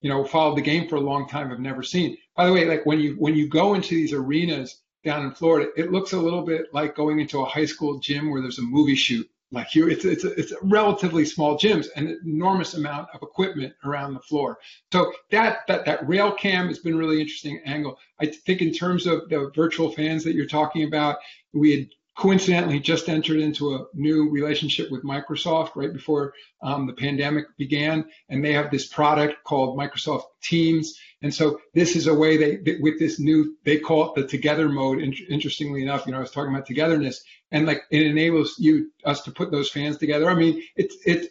you 0.00 0.08
know, 0.08 0.24
followed 0.24 0.56
the 0.56 0.62
game 0.62 0.88
for 0.88 0.96
a 0.96 1.00
long 1.00 1.28
time 1.28 1.50
have 1.50 1.60
never 1.60 1.82
seen. 1.82 2.16
By 2.36 2.46
the 2.46 2.52
way, 2.52 2.64
like 2.64 2.86
when 2.86 3.00
you 3.00 3.14
when 3.14 3.34
you 3.34 3.48
go 3.48 3.74
into 3.74 3.94
these 3.94 4.12
arenas 4.12 4.80
down 5.04 5.24
in 5.24 5.32
Florida, 5.32 5.70
it 5.76 5.90
looks 5.90 6.12
a 6.12 6.20
little 6.20 6.42
bit 6.42 6.66
like 6.72 6.94
going 6.94 7.20
into 7.20 7.40
a 7.40 7.44
high 7.44 7.64
school 7.64 7.98
gym 7.98 8.30
where 8.30 8.40
there's 8.40 8.58
a 8.58 8.62
movie 8.62 8.94
shoot. 8.94 9.28
Like 9.50 9.74
you, 9.74 9.88
it's 9.88 10.04
it's 10.04 10.24
it's 10.24 10.52
relatively 10.62 11.24
small 11.24 11.58
gyms 11.58 11.86
and 11.96 12.08
an 12.08 12.20
enormous 12.26 12.74
amount 12.74 13.08
of 13.14 13.22
equipment 13.22 13.72
around 13.82 14.12
the 14.12 14.20
floor. 14.20 14.58
So 14.92 15.10
that 15.30 15.60
that 15.68 15.86
that 15.86 16.06
rail 16.06 16.32
cam 16.32 16.68
has 16.68 16.78
been 16.80 16.98
really 16.98 17.20
interesting 17.20 17.60
angle. 17.64 17.98
I 18.20 18.26
think 18.26 18.60
in 18.60 18.72
terms 18.72 19.06
of 19.06 19.28
the 19.30 19.50
virtual 19.54 19.90
fans 19.90 20.22
that 20.24 20.34
you're 20.34 20.46
talking 20.46 20.84
about, 20.86 21.16
we 21.52 21.76
had 21.76 21.88
coincidentally 22.18 22.80
just 22.80 23.08
entered 23.08 23.38
into 23.38 23.76
a 23.76 23.86
new 23.94 24.28
relationship 24.28 24.90
with 24.90 25.04
Microsoft 25.04 25.70
right 25.76 25.92
before 25.92 26.34
um, 26.62 26.86
the 26.86 26.92
pandemic 26.92 27.44
began, 27.56 28.04
and 28.28 28.44
they 28.44 28.52
have 28.52 28.72
this 28.72 28.88
product 28.88 29.44
called 29.44 29.78
Microsoft 29.78 30.24
Teams. 30.42 30.98
And 31.22 31.32
so 31.32 31.60
this 31.74 31.94
is 31.94 32.08
a 32.08 32.14
way 32.14 32.36
they, 32.36 32.78
with 32.80 32.98
this 32.98 33.20
new, 33.20 33.56
they 33.64 33.78
call 33.78 34.12
it 34.12 34.14
the 34.16 34.26
together 34.26 34.68
mode. 34.68 35.00
Interestingly 35.28 35.82
enough, 35.82 36.06
you 36.06 36.12
know, 36.12 36.18
I 36.18 36.22
was 36.22 36.32
talking 36.32 36.52
about 36.52 36.66
togetherness, 36.66 37.22
and 37.52 37.66
like 37.66 37.82
it 37.90 38.02
enables 38.02 38.56
you 38.58 38.90
us 39.04 39.22
to 39.22 39.30
put 39.30 39.52
those 39.52 39.70
fans 39.70 39.96
together. 39.96 40.28
I 40.28 40.34
mean, 40.34 40.60
it's 40.74 40.96
it's 41.06 41.28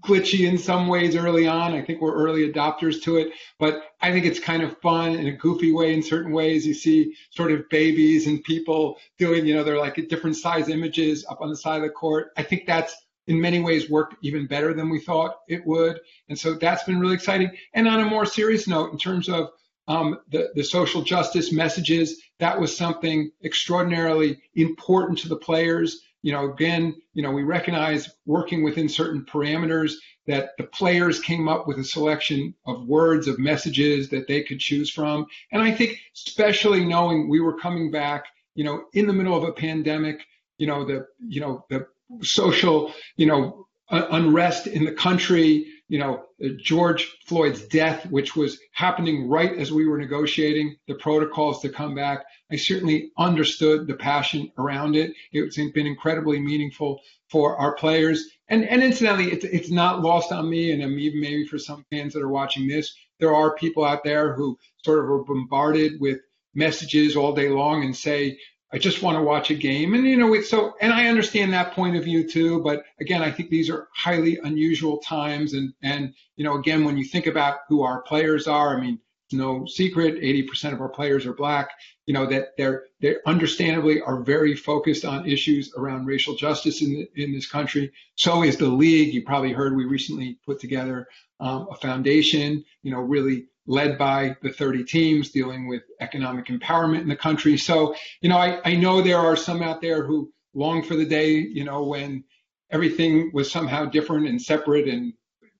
glitchy 0.00 0.48
in 0.48 0.58
some 0.58 0.88
ways 0.88 1.14
early 1.14 1.46
on. 1.46 1.72
I 1.72 1.82
think 1.82 2.00
we're 2.00 2.14
early 2.14 2.50
adopters 2.50 3.00
to 3.02 3.18
it, 3.18 3.32
but 3.58 3.82
I 4.00 4.10
think 4.10 4.24
it's 4.26 4.40
kind 4.40 4.62
of 4.62 4.76
fun 4.80 5.14
in 5.14 5.28
a 5.28 5.36
goofy 5.36 5.72
way 5.72 5.94
in 5.94 6.02
certain 6.02 6.32
ways. 6.32 6.66
You 6.66 6.74
see 6.74 7.14
sort 7.30 7.52
of 7.52 7.68
babies 7.68 8.26
and 8.26 8.42
people 8.42 8.98
doing, 9.18 9.46
you 9.46 9.54
know, 9.54 9.62
they're 9.62 9.78
like 9.78 9.94
different 10.08 10.36
size 10.36 10.68
images 10.68 11.24
up 11.28 11.40
on 11.40 11.50
the 11.50 11.56
side 11.56 11.76
of 11.76 11.82
the 11.82 11.90
court. 11.90 12.32
I 12.36 12.42
think 12.42 12.66
that's 12.66 12.94
in 13.28 13.40
many 13.40 13.60
ways 13.60 13.88
worked 13.88 14.16
even 14.22 14.48
better 14.48 14.74
than 14.74 14.90
we 14.90 14.98
thought 14.98 15.36
it 15.48 15.64
would. 15.64 16.00
And 16.28 16.36
so 16.36 16.54
that's 16.54 16.82
been 16.82 16.98
really 16.98 17.14
exciting. 17.14 17.50
And 17.74 17.86
on 17.86 18.00
a 18.00 18.04
more 18.04 18.26
serious 18.26 18.66
note, 18.66 18.90
in 18.90 18.98
terms 18.98 19.28
of 19.28 19.50
um, 19.86 20.18
the, 20.30 20.50
the 20.54 20.64
social 20.64 21.02
justice 21.02 21.52
messages, 21.52 22.20
that 22.40 22.58
was 22.58 22.76
something 22.76 23.30
extraordinarily 23.44 24.40
important 24.54 25.18
to 25.20 25.28
the 25.28 25.36
players 25.36 26.00
you 26.22 26.32
know, 26.32 26.52
again, 26.52 26.94
you 27.14 27.22
know, 27.22 27.30
we 27.30 27.42
recognize 27.42 28.10
working 28.26 28.62
within 28.62 28.88
certain 28.88 29.24
parameters 29.24 29.94
that 30.26 30.50
the 30.58 30.64
players 30.64 31.20
came 31.20 31.48
up 31.48 31.66
with 31.66 31.78
a 31.78 31.84
selection 31.84 32.54
of 32.66 32.86
words, 32.86 33.26
of 33.26 33.38
messages 33.38 34.08
that 34.10 34.28
they 34.28 34.42
could 34.42 34.60
choose 34.60 34.90
from. 34.90 35.26
And 35.50 35.62
I 35.62 35.72
think, 35.72 35.98
especially 36.14 36.84
knowing 36.84 37.28
we 37.28 37.40
were 37.40 37.58
coming 37.58 37.90
back, 37.90 38.26
you 38.54 38.64
know, 38.64 38.84
in 38.92 39.06
the 39.06 39.12
middle 39.12 39.36
of 39.36 39.44
a 39.44 39.52
pandemic, 39.52 40.20
you 40.58 40.66
know, 40.66 40.84
the, 40.84 41.06
you 41.26 41.40
know, 41.40 41.64
the 41.70 41.86
social, 42.22 42.92
you 43.16 43.26
know, 43.26 43.66
unrest 43.90 44.66
in 44.66 44.84
the 44.84 44.92
country, 44.92 45.66
you 45.90 45.98
know, 45.98 46.22
George 46.62 47.18
Floyd's 47.26 47.62
death, 47.62 48.06
which 48.06 48.36
was 48.36 48.60
happening 48.70 49.28
right 49.28 49.58
as 49.58 49.72
we 49.72 49.88
were 49.88 49.98
negotiating 49.98 50.76
the 50.86 50.94
protocols 50.94 51.60
to 51.60 51.68
come 51.68 51.96
back. 51.96 52.24
I 52.52 52.56
certainly 52.56 53.10
understood 53.18 53.88
the 53.88 53.94
passion 53.94 54.52
around 54.56 54.94
it. 54.94 55.12
It's 55.32 55.56
been 55.56 55.88
incredibly 55.88 56.38
meaningful 56.38 57.00
for 57.28 57.56
our 57.56 57.74
players. 57.74 58.24
And, 58.46 58.64
and 58.68 58.84
incidentally, 58.84 59.32
it's, 59.32 59.44
it's 59.44 59.70
not 59.72 60.00
lost 60.00 60.30
on 60.30 60.48
me, 60.48 60.70
and 60.70 60.80
even 60.80 61.20
maybe 61.20 61.44
for 61.44 61.58
some 61.58 61.84
fans 61.90 62.12
that 62.12 62.22
are 62.22 62.28
watching 62.28 62.68
this, 62.68 62.94
there 63.18 63.34
are 63.34 63.56
people 63.56 63.84
out 63.84 64.04
there 64.04 64.32
who 64.34 64.56
sort 64.84 65.00
of 65.00 65.10
are 65.10 65.24
bombarded 65.24 66.00
with 66.00 66.20
messages 66.54 67.16
all 67.16 67.34
day 67.34 67.48
long 67.48 67.82
and 67.82 67.96
say, 67.96 68.38
I 68.72 68.78
just 68.78 69.02
want 69.02 69.16
to 69.16 69.22
watch 69.22 69.50
a 69.50 69.54
game. 69.54 69.94
And, 69.94 70.06
you 70.06 70.16
know, 70.16 70.40
so, 70.42 70.74
and 70.80 70.92
I 70.92 71.08
understand 71.08 71.52
that 71.52 71.72
point 71.72 71.96
of 71.96 72.04
view 72.04 72.28
too. 72.28 72.62
But 72.62 72.84
again, 73.00 73.22
I 73.22 73.30
think 73.30 73.50
these 73.50 73.68
are 73.68 73.88
highly 73.94 74.38
unusual 74.44 74.98
times. 74.98 75.54
And, 75.54 75.74
and, 75.82 76.14
you 76.36 76.44
know, 76.44 76.56
again, 76.56 76.84
when 76.84 76.96
you 76.96 77.04
think 77.04 77.26
about 77.26 77.60
who 77.68 77.82
our 77.82 78.02
players 78.02 78.46
are, 78.46 78.76
I 78.76 78.80
mean, 78.80 79.00
no 79.32 79.66
secret 79.66 80.20
80% 80.20 80.72
of 80.72 80.80
our 80.80 80.88
players 80.88 81.26
are 81.26 81.32
black, 81.32 81.70
you 82.06 82.14
know, 82.14 82.26
that 82.26 82.56
they're, 82.56 82.84
they 83.00 83.16
understandably 83.26 84.00
are 84.00 84.22
very 84.22 84.54
focused 84.54 85.04
on 85.04 85.28
issues 85.28 85.72
around 85.76 86.06
racial 86.06 86.34
justice 86.34 86.82
in, 86.82 86.90
the, 86.90 87.22
in 87.22 87.32
this 87.32 87.48
country. 87.48 87.92
So 88.16 88.42
is 88.42 88.56
the 88.56 88.66
league. 88.66 89.14
You 89.14 89.22
probably 89.24 89.52
heard 89.52 89.76
we 89.76 89.84
recently 89.84 90.38
put 90.44 90.60
together 90.60 91.06
um, 91.38 91.68
a 91.70 91.76
foundation, 91.76 92.64
you 92.82 92.90
know, 92.90 93.00
really 93.00 93.46
led 93.70 93.96
by 93.96 94.36
the 94.42 94.50
30 94.50 94.82
teams 94.82 95.30
dealing 95.30 95.68
with 95.68 95.82
economic 96.00 96.46
empowerment 96.46 97.02
in 97.02 97.08
the 97.08 97.14
country. 97.14 97.56
So, 97.56 97.94
you 98.20 98.28
know, 98.28 98.36
I, 98.36 98.60
I 98.64 98.74
know 98.74 99.00
there 99.00 99.18
are 99.18 99.36
some 99.36 99.62
out 99.62 99.80
there 99.80 100.04
who 100.04 100.32
long 100.54 100.82
for 100.82 100.96
the 100.96 101.06
day, 101.06 101.34
you 101.34 101.62
know, 101.62 101.84
when 101.84 102.24
everything 102.72 103.30
was 103.32 103.48
somehow 103.48 103.84
different 103.84 104.26
and 104.26 104.42
separate 104.42 104.88
and 104.88 105.12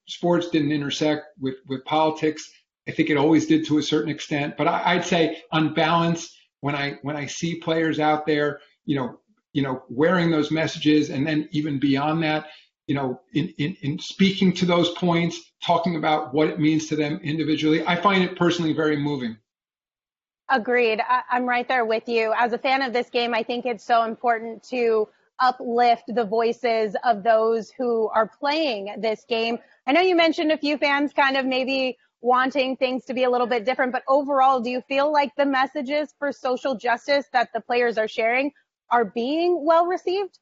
sports 0.09 0.49
didn't 0.49 0.73
intersect 0.73 1.27
with, 1.39 1.55
with 1.67 1.85
politics. 1.85 2.51
I 2.85 2.91
think 2.91 3.09
it 3.09 3.15
always 3.15 3.45
did 3.45 3.65
to 3.67 3.77
a 3.77 3.83
certain 3.83 4.11
extent, 4.11 4.57
but 4.57 4.67
I, 4.67 4.95
I'd 4.95 5.05
say 5.05 5.41
on 5.53 5.73
balance, 5.73 6.35
when 6.59 6.75
I 6.75 6.97
when 7.01 7.15
I 7.15 7.27
see 7.27 7.55
players 7.59 7.99
out 7.99 8.25
there, 8.25 8.59
you 8.85 8.95
know, 8.97 9.19
you 9.53 9.63
know, 9.63 9.83
wearing 9.89 10.31
those 10.31 10.51
messages, 10.51 11.09
and 11.09 11.25
then 11.25 11.47
even 11.51 11.79
beyond 11.79 12.23
that, 12.23 12.47
you 12.91 12.95
know, 12.95 13.21
in, 13.31 13.53
in, 13.57 13.77
in 13.83 13.99
speaking 13.99 14.51
to 14.51 14.65
those 14.65 14.89
points, 14.89 15.53
talking 15.63 15.95
about 15.95 16.33
what 16.33 16.49
it 16.49 16.59
means 16.59 16.87
to 16.87 16.97
them 16.97 17.21
individually. 17.23 17.87
I 17.87 17.95
find 17.95 18.21
it 18.21 18.35
personally 18.35 18.73
very 18.73 18.97
moving. 18.97 19.37
Agreed. 20.49 20.99
I, 20.99 21.21
I'm 21.31 21.45
right 21.45 21.65
there 21.65 21.85
with 21.85 22.09
you. 22.09 22.33
As 22.37 22.51
a 22.51 22.57
fan 22.57 22.81
of 22.81 22.91
this 22.91 23.09
game, 23.09 23.33
I 23.33 23.43
think 23.43 23.65
it's 23.65 23.85
so 23.85 24.03
important 24.03 24.61
to 24.71 25.07
uplift 25.39 26.03
the 26.09 26.25
voices 26.25 26.93
of 27.05 27.23
those 27.23 27.71
who 27.71 28.09
are 28.09 28.27
playing 28.27 28.93
this 28.97 29.23
game. 29.23 29.57
I 29.87 29.93
know 29.93 30.01
you 30.01 30.17
mentioned 30.17 30.51
a 30.51 30.57
few 30.57 30.77
fans 30.77 31.13
kind 31.13 31.37
of 31.37 31.45
maybe 31.45 31.97
wanting 32.19 32.75
things 32.75 33.05
to 33.05 33.13
be 33.13 33.23
a 33.23 33.29
little 33.29 33.47
bit 33.47 33.63
different, 33.63 33.93
but 33.93 34.03
overall, 34.09 34.59
do 34.59 34.69
you 34.69 34.81
feel 34.81 35.13
like 35.13 35.33
the 35.37 35.45
messages 35.45 36.13
for 36.19 36.33
social 36.33 36.75
justice 36.75 37.27
that 37.31 37.53
the 37.53 37.61
players 37.61 37.97
are 37.97 38.09
sharing 38.09 38.51
are 38.89 39.05
being 39.05 39.63
well 39.63 39.85
received? 39.85 40.39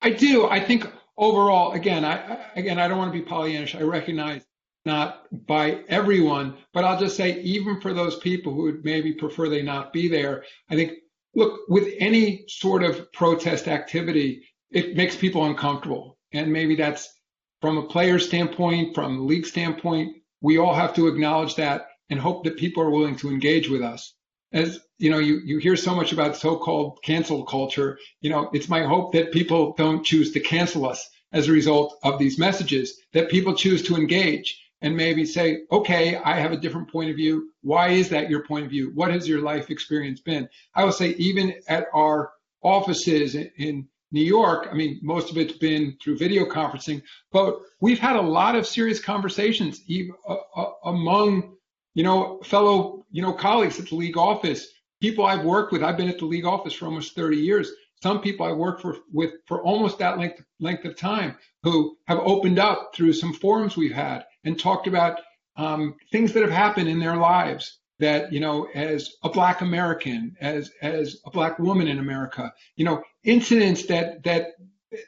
I 0.00 0.10
do. 0.10 0.46
I 0.46 0.60
think 0.60 0.86
overall, 1.18 1.72
again, 1.72 2.04
I 2.04 2.46
again 2.56 2.78
I 2.78 2.88
don't 2.88 2.98
want 2.98 3.12
to 3.12 3.18
be 3.18 3.24
Pollyannish. 3.24 3.78
I 3.78 3.82
recognize 3.82 4.42
not 4.84 5.26
by 5.46 5.80
everyone, 5.88 6.56
but 6.72 6.84
I'll 6.84 6.98
just 6.98 7.16
say 7.16 7.40
even 7.40 7.80
for 7.80 7.92
those 7.92 8.18
people 8.20 8.54
who 8.54 8.62
would 8.62 8.84
maybe 8.84 9.12
prefer 9.12 9.48
they 9.48 9.60
not 9.60 9.92
be 9.92 10.08
there, 10.08 10.44
I 10.70 10.76
think 10.76 10.92
look 11.34 11.60
with 11.68 11.92
any 11.98 12.44
sort 12.48 12.82
of 12.82 13.12
protest 13.12 13.68
activity, 13.68 14.42
it 14.70 14.96
makes 14.96 15.16
people 15.16 15.44
uncomfortable, 15.44 16.16
and 16.32 16.52
maybe 16.52 16.76
that's 16.76 17.12
from 17.60 17.76
a 17.76 17.86
player 17.88 18.18
standpoint, 18.18 18.94
from 18.94 19.18
a 19.18 19.22
league 19.22 19.46
standpoint. 19.46 20.16
We 20.40 20.58
all 20.58 20.74
have 20.74 20.94
to 20.94 21.08
acknowledge 21.08 21.56
that 21.56 21.88
and 22.10 22.18
hope 22.18 22.44
that 22.44 22.56
people 22.56 22.82
are 22.82 22.90
willing 22.90 23.16
to 23.16 23.28
engage 23.28 23.68
with 23.68 23.82
us 23.82 24.14
as 24.52 24.80
you 24.98 25.10
know, 25.10 25.18
you, 25.18 25.40
you 25.44 25.58
hear 25.58 25.76
so 25.76 25.94
much 25.94 26.12
about 26.12 26.36
so-called 26.36 26.98
cancel 27.02 27.44
culture. 27.44 27.98
You 28.20 28.30
know, 28.30 28.50
it's 28.52 28.68
my 28.68 28.82
hope 28.82 29.12
that 29.12 29.32
people 29.32 29.74
don't 29.76 30.04
choose 30.04 30.32
to 30.32 30.40
cancel 30.40 30.88
us 30.88 31.08
as 31.32 31.48
a 31.48 31.52
result 31.52 31.98
of 32.02 32.18
these 32.18 32.38
messages, 32.38 32.98
that 33.12 33.30
people 33.30 33.54
choose 33.54 33.82
to 33.84 33.96
engage 33.96 34.60
and 34.80 34.96
maybe 34.96 35.24
say, 35.24 35.60
okay, 35.70 36.16
I 36.16 36.38
have 36.40 36.52
a 36.52 36.56
different 36.56 36.90
point 36.90 37.10
of 37.10 37.16
view. 37.16 37.50
Why 37.62 37.88
is 37.88 38.08
that 38.10 38.30
your 38.30 38.44
point 38.44 38.64
of 38.64 38.70
view? 38.70 38.92
What 38.94 39.10
has 39.10 39.28
your 39.28 39.42
life 39.42 39.70
experience 39.70 40.20
been? 40.20 40.48
I 40.74 40.84
will 40.84 40.92
say, 40.92 41.10
even 41.10 41.54
at 41.68 41.88
our 41.92 42.32
offices 42.62 43.34
in 43.34 43.88
New 44.10 44.24
York, 44.24 44.68
I 44.70 44.74
mean, 44.74 45.00
most 45.02 45.30
of 45.30 45.36
it's 45.36 45.58
been 45.58 45.96
through 46.02 46.16
video 46.16 46.46
conferencing, 46.46 47.02
but 47.30 47.58
we've 47.80 47.98
had 47.98 48.16
a 48.16 48.22
lot 48.22 48.54
of 48.54 48.66
serious 48.66 49.00
conversations 49.00 49.82
uh, 50.28 50.34
uh, 50.56 50.70
among 50.84 51.56
you 51.98 52.04
know, 52.04 52.38
fellow, 52.44 52.97
you 53.10 53.22
know, 53.22 53.32
colleagues 53.32 53.78
at 53.78 53.88
the 53.88 53.94
league 53.94 54.16
office, 54.16 54.68
people 55.00 55.24
I've 55.24 55.44
worked 55.44 55.72
with. 55.72 55.82
I've 55.82 55.96
been 55.96 56.08
at 56.08 56.18
the 56.18 56.26
league 56.26 56.44
office 56.44 56.74
for 56.74 56.86
almost 56.86 57.14
30 57.14 57.36
years. 57.36 57.70
Some 58.02 58.20
people 58.20 58.46
I 58.46 58.52
worked 58.52 58.82
for 58.82 58.96
with 59.12 59.32
for 59.46 59.62
almost 59.62 59.98
that 59.98 60.18
length 60.18 60.42
length 60.60 60.84
of 60.84 60.96
time 60.96 61.36
who 61.62 61.96
have 62.06 62.18
opened 62.18 62.58
up 62.58 62.92
through 62.94 63.12
some 63.12 63.32
forums 63.32 63.76
we've 63.76 63.92
had 63.92 64.24
and 64.44 64.58
talked 64.58 64.86
about 64.86 65.20
um, 65.56 65.96
things 66.12 66.32
that 66.32 66.42
have 66.42 66.52
happened 66.52 66.88
in 66.88 67.00
their 67.00 67.16
lives 67.16 67.78
that 67.98 68.32
you 68.32 68.38
know 68.38 68.68
as 68.74 69.16
a 69.24 69.28
black 69.28 69.60
american 69.60 70.36
as 70.40 70.70
as 70.82 71.16
a 71.26 71.30
black 71.30 71.58
woman 71.58 71.88
in 71.88 71.98
america 71.98 72.52
you 72.76 72.84
know 72.84 73.02
incidents 73.24 73.86
that 73.86 74.22
that 74.22 74.52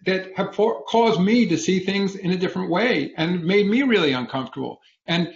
that 0.05 0.37
have 0.37 0.55
for, 0.55 0.83
caused 0.85 1.21
me 1.21 1.47
to 1.47 1.57
see 1.57 1.79
things 1.79 2.17
in 2.17 2.33
a 2.33 2.37
different 2.37 2.71
way 2.71 3.13
and 3.17 3.45
made 3.45 3.67
me 3.67 3.83
really 3.83 4.13
uncomfortable 4.13 4.81
and 5.07 5.33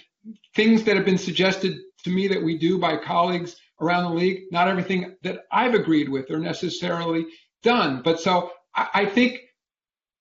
things 0.54 0.85
that 0.85 0.97
have 0.97 1.04
been 1.04 1.18
suggested 1.18 1.78
to 2.05 2.11
me 2.11 2.29
that 2.29 2.43
we 2.43 2.59
do 2.59 2.79
by 2.79 2.97
colleagues 2.97 3.57
around 3.81 4.05
the 4.05 4.19
league, 4.19 4.45
not 4.51 4.69
everything 4.69 5.17
that 5.23 5.45
I've 5.51 5.75
agreed 5.75 6.09
with 6.09 6.31
or 6.31 6.39
necessarily 6.39 7.27
done. 7.63 8.03
But 8.03 8.21
so 8.21 8.53
I, 8.75 8.89
I 8.95 9.07
think 9.07 9.41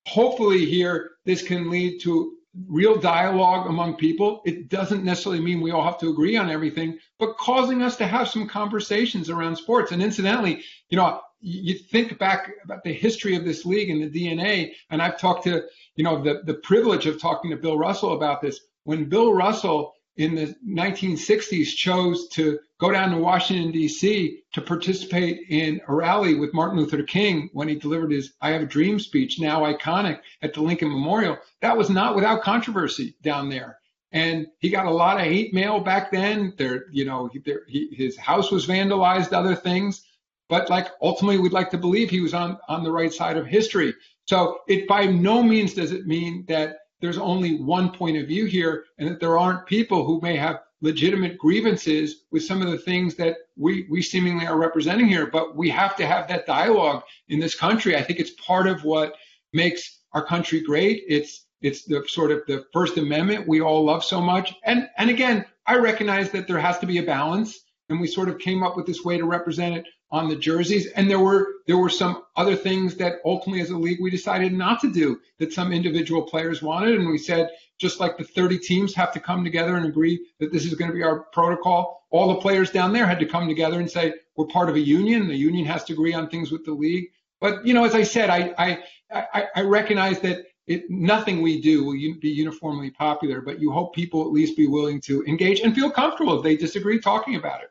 hopefully 0.06 0.64
here 0.64 1.12
this 1.24 1.42
can 1.42 1.70
lead 1.70 2.00
to 2.02 2.32
real 2.68 2.96
dialogue 2.98 3.68
among 3.68 3.96
people. 3.96 4.42
It 4.44 4.68
doesn't 4.68 5.04
necessarily 5.04 5.40
mean 5.40 5.60
we 5.60 5.72
all 5.72 5.84
have 5.84 5.98
to 5.98 6.10
agree 6.10 6.36
on 6.36 6.50
everything, 6.50 6.98
but 7.18 7.36
causing 7.36 7.82
us 7.82 7.96
to 7.96 8.06
have 8.06 8.28
some 8.28 8.48
conversations 8.48 9.28
around 9.28 9.56
sports. 9.56 9.92
And 9.92 10.02
incidentally, 10.02 10.62
you 10.88 10.96
know, 10.96 11.20
you 11.40 11.74
think 11.74 12.18
back 12.18 12.52
about 12.64 12.84
the 12.84 12.92
history 12.92 13.34
of 13.36 13.44
this 13.44 13.66
league 13.66 13.90
and 13.90 14.02
the 14.02 14.08
DNA, 14.08 14.72
and 14.90 15.02
I've 15.02 15.18
talked 15.18 15.44
to, 15.44 15.64
you 15.96 16.04
know, 16.04 16.22
the, 16.22 16.42
the 16.44 16.54
privilege 16.54 17.06
of 17.06 17.20
talking 17.20 17.50
to 17.50 17.56
Bill 17.56 17.76
Russell 17.76 18.14
about 18.14 18.40
this. 18.40 18.60
When 18.84 19.08
Bill 19.08 19.34
Russell 19.34 19.94
in 20.16 20.34
the 20.34 20.54
1960s 20.68 21.74
chose 21.74 22.28
to 22.28 22.58
go 22.78 22.90
down 22.90 23.10
to 23.10 23.18
Washington, 23.18 23.72
D.C. 23.72 24.42
to 24.52 24.60
participate 24.60 25.48
in 25.48 25.80
a 25.88 25.94
rally 25.94 26.34
with 26.34 26.54
Martin 26.54 26.78
Luther 26.78 27.02
King 27.02 27.50
when 27.52 27.68
he 27.68 27.74
delivered 27.74 28.12
his 28.12 28.32
I 28.40 28.50
Have 28.50 28.62
a 28.62 28.66
Dream 28.66 29.00
speech, 29.00 29.40
now 29.40 29.62
iconic 29.62 30.20
at 30.42 30.54
the 30.54 30.62
Lincoln 30.62 30.88
Memorial. 30.88 31.38
That 31.62 31.76
was 31.76 31.90
not 31.90 32.14
without 32.14 32.42
controversy 32.42 33.16
down 33.22 33.48
there. 33.48 33.78
And 34.12 34.46
he 34.60 34.70
got 34.70 34.86
a 34.86 34.90
lot 34.90 35.16
of 35.16 35.24
hate 35.26 35.52
mail 35.52 35.80
back 35.80 36.12
then. 36.12 36.54
There, 36.56 36.84
you 36.92 37.04
know, 37.04 37.28
there, 37.44 37.62
he, 37.66 37.88
his 37.92 38.16
house 38.16 38.52
was 38.52 38.66
vandalized, 38.66 39.32
other 39.32 39.56
things. 39.56 40.04
but 40.48 40.70
like 40.70 40.88
ultimately 41.00 41.38
we'd 41.38 41.52
like 41.52 41.70
to 41.70 41.78
believe 41.78 42.10
he 42.10 42.20
was 42.20 42.34
on, 42.34 42.58
on 42.68 42.84
the 42.84 42.92
right 42.92 43.12
side 43.12 43.36
of 43.36 43.46
history. 43.46 43.94
So 44.26 44.60
it 44.68 44.86
by 44.86 45.06
no 45.06 45.42
means 45.42 45.74
does 45.74 45.92
it 45.92 46.06
mean 46.06 46.44
that 46.48 46.76
there's 47.04 47.18
only 47.18 47.56
one 47.56 47.90
point 47.90 48.16
of 48.16 48.26
view 48.26 48.46
here 48.46 48.86
and 48.98 49.08
that 49.08 49.20
there 49.20 49.38
aren't 49.38 49.66
people 49.66 50.04
who 50.04 50.20
may 50.22 50.36
have 50.36 50.60
legitimate 50.80 51.36
grievances 51.38 52.24
with 52.30 52.44
some 52.44 52.62
of 52.62 52.70
the 52.70 52.78
things 52.78 53.14
that 53.16 53.36
we, 53.56 53.86
we 53.90 54.00
seemingly 54.00 54.46
are 54.46 54.56
representing 54.56 55.06
here. 55.06 55.26
But 55.26 55.54
we 55.54 55.68
have 55.70 55.96
to 55.96 56.06
have 56.06 56.28
that 56.28 56.46
dialogue 56.46 57.02
in 57.28 57.38
this 57.38 57.54
country. 57.54 57.96
I 57.96 58.02
think 58.02 58.20
it's 58.20 58.32
part 58.32 58.66
of 58.66 58.84
what 58.84 59.16
makes 59.52 60.00
our 60.12 60.24
country 60.24 60.60
great. 60.60 61.04
It's 61.06 61.46
it's 61.60 61.84
the 61.84 62.04
sort 62.08 62.30
of 62.30 62.42
the 62.46 62.66
First 62.72 62.98
Amendment 62.98 63.48
we 63.48 63.62
all 63.62 63.84
love 63.84 64.04
so 64.04 64.20
much. 64.20 64.54
And 64.64 64.88
and 64.98 65.08
again, 65.08 65.44
I 65.66 65.76
recognize 65.76 66.30
that 66.32 66.46
there 66.46 66.58
has 66.58 66.78
to 66.80 66.86
be 66.86 66.98
a 66.98 67.02
balance, 67.02 67.60
and 67.88 68.00
we 68.00 68.06
sort 68.06 68.28
of 68.28 68.38
came 68.38 68.62
up 68.62 68.76
with 68.76 68.86
this 68.86 69.04
way 69.04 69.16
to 69.16 69.24
represent 69.24 69.76
it 69.76 69.86
on 70.10 70.28
the 70.28 70.36
jerseys. 70.36 70.86
And 70.92 71.10
there 71.10 71.18
were 71.18 71.54
there 71.66 71.78
were 71.78 71.90
some 71.90 72.22
other 72.36 72.56
things 72.56 72.96
that 72.96 73.16
ultimately, 73.24 73.62
as 73.62 73.70
a 73.70 73.76
league, 73.76 74.00
we 74.00 74.10
decided 74.10 74.52
not 74.52 74.80
to 74.82 74.92
do 74.92 75.20
that 75.38 75.52
some 75.52 75.72
individual 75.72 76.22
players 76.22 76.62
wanted, 76.62 76.98
and 76.98 77.08
we 77.08 77.18
said 77.18 77.50
just 77.78 77.98
like 77.98 78.16
the 78.16 78.24
30 78.24 78.58
teams 78.58 78.94
have 78.94 79.12
to 79.12 79.20
come 79.20 79.42
together 79.42 79.76
and 79.76 79.84
agree 79.84 80.24
that 80.38 80.52
this 80.52 80.64
is 80.64 80.74
going 80.74 80.90
to 80.90 80.96
be 80.96 81.02
our 81.02 81.24
protocol. 81.32 82.06
All 82.10 82.28
the 82.28 82.40
players 82.40 82.70
down 82.70 82.92
there 82.92 83.06
had 83.06 83.18
to 83.18 83.26
come 83.26 83.48
together 83.48 83.80
and 83.80 83.90
say 83.90 84.14
we're 84.36 84.46
part 84.46 84.68
of 84.68 84.76
a 84.76 84.80
union. 84.80 85.26
The 85.26 85.34
union 85.34 85.66
has 85.66 85.82
to 85.84 85.92
agree 85.92 86.14
on 86.14 86.28
things 86.28 86.52
with 86.52 86.64
the 86.64 86.72
league. 86.72 87.08
But 87.40 87.66
you 87.66 87.74
know, 87.74 87.84
as 87.84 87.94
I 87.94 88.02
said, 88.02 88.30
I 88.30 88.54
I 88.58 88.78
I, 89.12 89.44
I 89.56 89.60
recognize 89.62 90.20
that 90.20 90.46
it, 90.66 90.88
nothing 90.88 91.42
we 91.42 91.60
do 91.60 91.84
will 91.84 91.92
be 92.20 92.30
uniformly 92.30 92.90
popular, 92.90 93.40
but 93.40 93.60
you 93.60 93.70
hope 93.70 93.94
people 93.94 94.22
at 94.22 94.32
least 94.32 94.56
be 94.56 94.66
willing 94.66 95.00
to 95.02 95.22
engage 95.24 95.60
and 95.60 95.74
feel 95.74 95.90
comfortable 95.90 96.38
if 96.38 96.42
they 96.42 96.56
disagree 96.56 96.98
talking 96.98 97.36
about 97.36 97.62
it. 97.62 97.68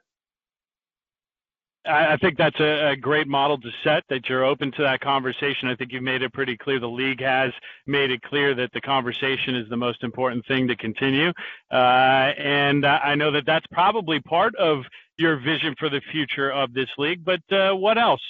I 1.85 2.15
think 2.17 2.37
that's 2.37 2.59
a, 2.59 2.91
a, 2.91 2.95
great 2.95 3.27
model 3.27 3.57
to 3.59 3.69
set 3.83 4.03
that 4.09 4.29
you're 4.29 4.45
open 4.45 4.71
to 4.73 4.83
that 4.83 5.01
conversation. 5.01 5.67
I 5.67 5.75
think 5.75 5.91
you've 5.91 6.03
made 6.03 6.21
it 6.21 6.31
pretty 6.31 6.55
clear. 6.55 6.79
The 6.79 6.87
league 6.87 7.21
has 7.21 7.51
made 7.87 8.09
it 8.09 8.21
clear 8.21 8.55
that 8.55 8.71
the 8.71 8.79
conversation 8.79 9.55
is 9.55 9.67
the 9.69 9.75
most 9.75 10.01
important 10.01 10.45
thing 10.45 10.67
to 10.69 10.77
continue. 10.77 11.33
Uh, 11.69 12.31
and 12.37 12.85
I 12.85 13.15
know 13.15 13.31
that 13.31 13.45
that's 13.45 13.67
probably 13.67 14.21
part 14.21 14.55
of 14.55 14.85
your 15.17 15.37
vision 15.37 15.75
for 15.77 15.89
the 15.89 16.01
future 16.11 16.51
of 16.51 16.73
this 16.73 16.89
league. 16.97 17.25
But 17.25 17.41
uh, 17.51 17.73
what 17.73 17.97
else 17.97 18.21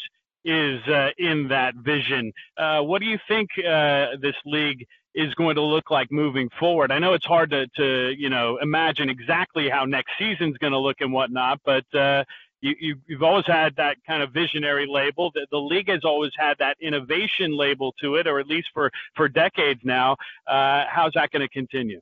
is 0.46 0.82
uh, 0.88 1.10
in 1.18 1.48
that 1.50 1.76
vision? 1.76 2.34
Uh, 2.58 2.82
what 2.82 3.02
do 3.02 3.08
you 3.08 3.20
think 3.28 3.50
uh, 3.60 4.18
this 4.20 4.36
league 4.46 4.86
is 5.16 5.34
going 5.36 5.56
to 5.56 5.62
look 5.62 5.92
like 5.92 6.12
moving 6.12 6.50
forward? 6.60 6.92
I 6.92 7.00
know 7.00 7.14
it's 7.14 7.26
hard 7.26 7.52
to, 7.52 7.68
to 7.78 8.16
you 8.18 8.30
know 8.30 8.58
imagine 8.62 9.10
exactly 9.10 9.70
how 9.70 9.86
next 9.86 10.12
season's 10.18 10.58
going 10.58 10.74
to 10.74 10.80
look 10.80 11.02
and 11.02 11.14
whatnot, 11.14 11.60
but 11.64 11.86
uh, 11.94 12.24
you, 12.64 12.76
you, 13.08 13.16
have 13.16 13.24
always 13.24 13.46
had 13.46 13.76
that 13.76 13.98
kind 14.08 14.24
of 14.24 14.32
visionary 14.32 14.88
label. 14.90 15.32
The, 15.36 15.46
the, 15.52 15.58
league 15.58 15.90
has 15.90 16.06
always 16.06 16.32
had 16.38 16.58
that 16.60 16.78
innovation 16.82 17.56
label 17.56 17.94
to 18.02 18.16
it, 18.16 18.26
or 18.26 18.40
at 18.40 18.48
least 18.48 18.70
for, 18.74 18.90
for 19.16 19.28
decades 19.28 19.82
now. 19.84 20.16
Uh, 20.48 20.86
how's 20.90 21.12
that 21.14 21.32
going 21.32 21.42
to 21.42 21.50
continue? 21.50 22.00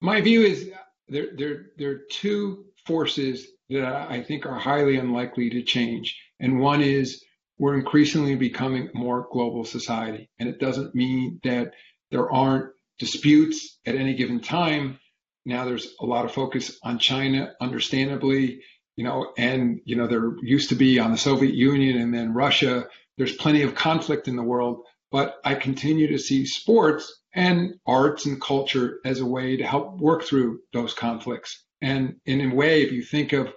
My 0.00 0.22
view 0.22 0.42
is 0.42 0.70
there, 1.08 1.28
there, 1.36 1.66
there 1.76 1.90
are 1.90 2.00
two 2.10 2.64
forces 2.86 3.46
that 3.68 3.84
I 3.84 4.22
think 4.22 4.46
are 4.46 4.58
highly 4.58 4.96
unlikely 4.96 5.50
to 5.50 5.62
change. 5.62 6.18
And 6.40 6.58
one 6.58 6.80
is 6.80 7.22
we're 7.58 7.76
increasingly 7.76 8.36
becoming 8.36 8.88
a 8.94 8.98
more 8.98 9.28
global 9.30 9.64
society. 9.64 10.30
And 10.38 10.48
it 10.48 10.58
doesn't 10.58 10.94
mean 10.94 11.40
that 11.44 11.72
there 12.10 12.30
aren't 12.30 12.72
disputes 12.98 13.78
at 13.84 13.96
any 13.96 14.14
given 14.14 14.40
time. 14.40 14.98
Now 15.44 15.64
there's 15.64 15.94
a 16.00 16.06
lot 16.06 16.24
of 16.24 16.32
focus 16.32 16.78
on 16.82 16.98
China, 16.98 17.52
understandably 17.60 18.62
you 18.96 19.04
know, 19.04 19.32
and, 19.36 19.80
you 19.84 19.96
know, 19.96 20.06
there 20.06 20.32
used 20.42 20.70
to 20.70 20.74
be 20.74 20.98
on 20.98 21.12
the 21.12 21.18
Soviet 21.18 21.54
Union 21.54 21.98
and 21.98 22.12
then 22.12 22.34
Russia, 22.34 22.88
there's 23.18 23.36
plenty 23.36 23.62
of 23.62 23.74
conflict 23.74 24.26
in 24.26 24.36
the 24.36 24.42
world, 24.42 24.84
but 25.10 25.36
I 25.44 25.54
continue 25.54 26.08
to 26.08 26.18
see 26.18 26.46
sports 26.46 27.20
and 27.34 27.74
arts 27.86 28.26
and 28.26 28.40
culture 28.40 28.98
as 29.04 29.20
a 29.20 29.26
way 29.26 29.58
to 29.58 29.66
help 29.66 29.98
work 29.98 30.24
through 30.24 30.60
those 30.72 30.94
conflicts. 30.94 31.62
And 31.82 32.16
in 32.24 32.40
a 32.40 32.54
way, 32.54 32.82
if 32.82 32.92
you 32.92 33.02
think 33.02 33.32
of 33.32 33.52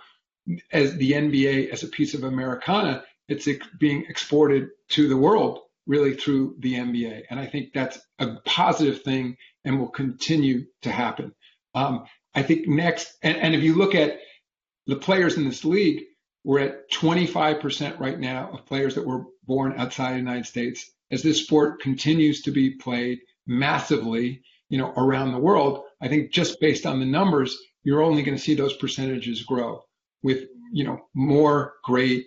as 0.72 0.96
the 0.96 1.14
NBA 1.14 1.70
as 1.70 1.84
a 1.84 1.88
piece 1.88 2.14
of 2.14 2.24
Americana, 2.24 3.04
it's 3.30 3.48
being 3.80 4.06
exported 4.10 4.70
to 4.90 5.08
the 5.08 5.18
world 5.18 5.60
really 5.88 6.16
through 6.16 6.56
the 6.60 6.74
NBA. 6.74 7.24
And 7.30 7.40
I 7.40 7.48
think 7.48 7.74
that's 7.74 8.00
a 8.20 8.36
positive 8.46 9.02
thing 9.04 9.38
and 9.64 9.80
will 9.80 9.90
continue 9.90 10.66
to 10.82 10.92
happen. 10.92 11.34
Um, 11.74 12.06
I 12.36 12.44
think 12.44 12.68
next, 12.68 13.14
and, 13.24 13.38
and 13.38 13.56
if 13.56 13.64
you 13.64 13.76
look 13.76 13.96
at 13.96 14.20
the 14.90 14.96
players 14.96 15.38
in 15.38 15.46
this 15.46 15.64
league, 15.64 16.04
we're 16.44 16.60
at 16.60 16.92
25% 16.92 18.00
right 18.00 18.20
now 18.20 18.50
of 18.52 18.66
players 18.66 18.96
that 18.96 19.06
were 19.06 19.26
born 19.46 19.74
outside 19.78 20.14
the 20.14 20.18
United 20.18 20.48
States. 20.48 20.92
As 21.12 21.22
this 21.22 21.44
sport 21.44 21.82
continues 21.82 22.42
to 22.42 22.52
be 22.52 22.72
played 22.72 23.20
massively, 23.46 24.42
you 24.70 24.78
know, 24.78 24.92
around 24.98 25.32
the 25.32 25.40
world, 25.40 25.84
I 26.02 26.08
think 26.08 26.32
just 26.32 26.60
based 26.60 26.86
on 26.86 27.00
the 27.00 27.06
numbers, 27.06 27.58
you're 27.84 28.02
only 28.02 28.24
going 28.24 28.38
to 28.38 28.44
see 28.44 28.56
those 28.56 28.78
percentages 28.78 29.44
grow 29.44 29.84
with, 30.24 30.46
you 30.72 30.84
know, 30.84 31.00
more 31.14 31.74
great 31.84 32.26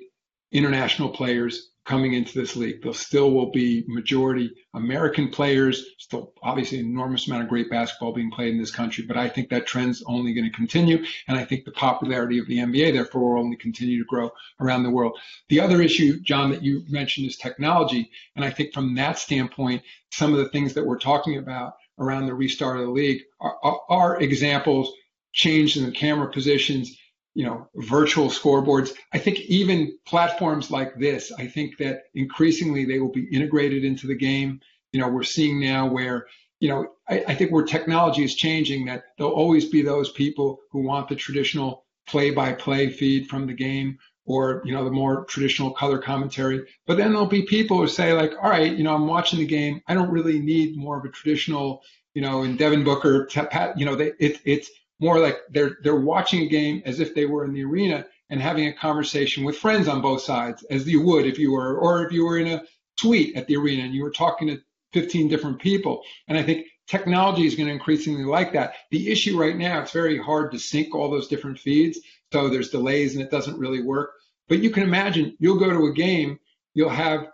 international 0.53 1.09
players 1.09 1.72
coming 1.85 2.14
into 2.14 2.38
this 2.38 2.55
league. 2.55 2.83
There 2.83 2.95
still 2.95 3.33
will 3.33 3.51
be 3.51 3.85
majority 3.88 4.51
American 4.75 5.29
players, 5.29 5.85
still 5.99 6.33
obviously 6.42 6.79
an 6.79 6.87
enormous 6.87 7.27
amount 7.27 7.42
of 7.42 7.49
great 7.49 7.71
basketball 7.71 8.12
being 8.12 8.31
played 8.31 8.53
in 8.53 8.59
this 8.59 8.71
country, 8.71 9.05
but 9.07 9.16
I 9.16 9.29
think 9.29 9.49
that 9.51 9.66
trend's 9.66 10.03
only 10.07 10.33
going 10.33 10.49
to 10.49 10.57
continue. 10.57 11.05
And 11.27 11.37
I 11.37 11.45
think 11.45 11.64
the 11.64 11.73
popularity 11.73 12.38
of 12.38 12.47
the 12.47 12.59
NBA, 12.59 12.92
therefore, 12.92 13.35
will 13.35 13.42
only 13.42 13.57
continue 13.57 13.99
to 13.99 14.09
grow 14.09 14.31
around 14.61 14.85
the 14.85 14.90
world. 14.90 15.18
The 15.49 15.61
other 15.61 15.83
issue, 15.83 16.21
John, 16.21 16.51
that 16.51 16.62
you 16.62 16.85
mentioned 16.88 17.27
is 17.27 17.37
technology. 17.37 18.11
And 18.37 18.45
I 18.45 18.51
think 18.51 18.73
from 18.73 18.95
that 18.95 19.18
standpoint, 19.18 19.83
some 20.11 20.33
of 20.33 20.38
the 20.38 20.49
things 20.51 20.75
that 20.75 20.87
we're 20.87 20.99
talking 20.99 21.38
about 21.38 21.75
around 21.99 22.27
the 22.27 22.35
restart 22.35 22.79
of 22.79 22.87
the 22.87 22.92
league 22.92 23.23
are, 23.40 23.57
are, 23.62 23.81
are 23.88 24.23
examples, 24.23 24.92
change 25.33 25.77
in 25.77 25.85
the 25.85 25.90
camera 25.90 26.31
positions, 26.31 26.97
you 27.35 27.47
know, 27.47 27.68
virtual 27.77 28.29
scoreboards. 28.29 28.92
I 29.12 29.18
think 29.18 29.40
even 29.40 29.97
platforms 30.07 30.71
like 30.71 30.99
this, 30.99 31.33
I 31.33 31.47
think 31.47 31.79
that 31.79 32.05
increasingly 32.14 32.85
they 32.85 32.99
will 32.99 33.12
be 33.12 33.25
integrated 33.33 33.85
into 33.85 34.07
the 34.07 34.14
game. 34.14 34.61
You 34.92 35.01
know, 35.01 35.09
we're 35.09 35.23
seeing 35.23 35.61
now 35.61 35.87
where, 35.87 36.27
you 36.61 36.68
know, 36.68 36.87
I, 37.09 37.25
I 37.29 37.35
think 37.35 37.51
where 37.51 37.64
technology 37.64 38.25
is 38.25 38.35
changing 38.35 38.85
that 38.87 39.05
there'll 39.16 39.33
always 39.33 39.66
be 39.66 39.83
those 39.83 40.12
people 40.12 40.59
who 40.71 40.83
want 40.83 41.09
the 41.09 41.16
traditional 41.16 41.87
play 42.07 42.31
by 42.31 42.53
play 42.53 42.90
feed 42.90 43.29
from 43.29 43.47
the 43.47 43.55
game 43.55 43.99
or, 44.27 44.62
you 44.64 44.73
know, 44.73 44.85
the 44.85 44.90
more 44.90 45.25
traditional 45.25 45.71
color 45.73 45.99
commentary. 45.99 46.64
But 46.87 46.97
then 46.97 47.12
there'll 47.12 47.27
be 47.27 47.42
people 47.42 47.79
who 47.79 47.88
say 47.88 48.12
like, 48.12 48.33
all 48.42 48.51
right, 48.51 48.77
you 48.77 48.85
know, 48.85 48.95
I'm 48.95 49.07
watching 49.07 49.38
the 49.38 49.47
game. 49.47 49.81
I 49.88 49.95
don't 49.95 50.11
really 50.11 50.38
need 50.38 50.77
more 50.77 50.99
of 50.99 51.05
a 51.05 51.09
traditional, 51.09 51.83
you 52.14 52.23
know, 52.23 52.42
in 52.42 52.57
Devin 52.57 52.85
Booker, 52.85 53.29
you 53.77 53.87
know, 53.87 53.97
they, 53.97 54.12
it, 54.21 54.40
it's, 54.45 54.71
more 55.03 55.19
like 55.19 55.38
they're 55.51 55.79
they're 55.83 55.97
watching 55.97 56.43
a 56.43 56.49
game 56.49 56.81
as 56.87 57.01
if 57.01 57.12
they 57.12 57.27
were 57.27 57.45
in 57.45 57.53
the 57.53 57.65
arena 57.65 58.07
and 58.31 58.41
having 58.41 58.69
a 58.69 58.73
conversation 58.73 59.45
with 59.45 59.59
friends 59.59 59.88
on 59.88 60.01
both 60.01 60.23
sides, 60.23 60.62
as 60.71 60.87
you 60.87 61.03
would 61.03 61.27
if 61.27 61.38
you 61.38 61.53
were, 61.53 61.77
or 61.77 62.07
if 62.07 62.12
you 62.12 62.25
were 62.25 62.38
in 62.38 62.47
a 62.47 62.62
suite 62.99 63.37
at 63.37 63.49
the 63.49 63.57
arena 63.57 63.83
and 63.83 63.93
you 63.93 64.03
were 64.03 64.12
talking 64.12 64.47
to 64.47 64.61
15 64.93 65.29
different 65.29 65.59
people. 65.59 66.03
And 66.29 66.38
I 66.38 66.43
think 66.45 66.67
technology 66.87 67.47
is 67.47 67.57
going 67.57 67.67
to 67.67 67.73
increasingly 67.73 68.25
like 68.25 68.53
that. 68.53 68.75
The 68.91 69.11
issue 69.11 69.38
right 69.38 69.57
now, 69.57 69.83
it's 69.83 69.91
very 69.91 70.17
hard 70.17 70.53
to 70.53 70.59
sync 70.59 70.95
all 70.95 71.11
those 71.11 71.29
different 71.29 71.59
feeds. 71.59 71.99
So 72.33 72.49
there's 72.49 72.71
delays 72.71 73.15
and 73.15 73.25
it 73.25 73.31
doesn't 73.31 73.59
really 73.59 73.83
work. 73.83 74.12
But 74.49 74.61
you 74.61 74.71
can 74.71 74.85
imagine 74.85 75.37
you'll 75.41 75.59
go 75.59 75.71
to 75.71 75.87
a 75.87 75.93
game, 75.93 76.38
you'll 76.75 76.91
have 76.91 77.29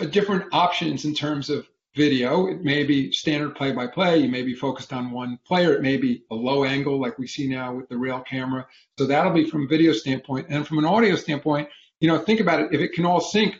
uh, 0.00 0.06
different 0.06 0.46
options 0.52 1.04
in 1.04 1.14
terms 1.14 1.50
of 1.50 1.68
video. 1.94 2.46
It 2.46 2.62
may 2.62 2.84
be 2.84 3.12
standard 3.12 3.54
play 3.54 3.72
by 3.72 3.86
play. 3.86 4.18
You 4.18 4.28
may 4.28 4.42
be 4.42 4.54
focused 4.54 4.92
on 4.92 5.10
one 5.10 5.38
player. 5.46 5.74
It 5.74 5.82
may 5.82 5.96
be 5.96 6.24
a 6.30 6.34
low 6.34 6.64
angle 6.64 7.00
like 7.00 7.18
we 7.18 7.26
see 7.26 7.48
now 7.48 7.74
with 7.74 7.88
the 7.88 7.98
rail 7.98 8.20
camera. 8.20 8.66
So 8.98 9.06
that'll 9.06 9.32
be 9.32 9.48
from 9.48 9.64
a 9.64 9.68
video 9.68 9.92
standpoint. 9.92 10.46
And 10.48 10.66
from 10.66 10.78
an 10.78 10.84
audio 10.84 11.16
standpoint, 11.16 11.68
you 12.00 12.08
know, 12.08 12.18
think 12.18 12.40
about 12.40 12.60
it. 12.60 12.72
If 12.72 12.80
it 12.80 12.92
can 12.92 13.04
all 13.04 13.20
sync, 13.20 13.56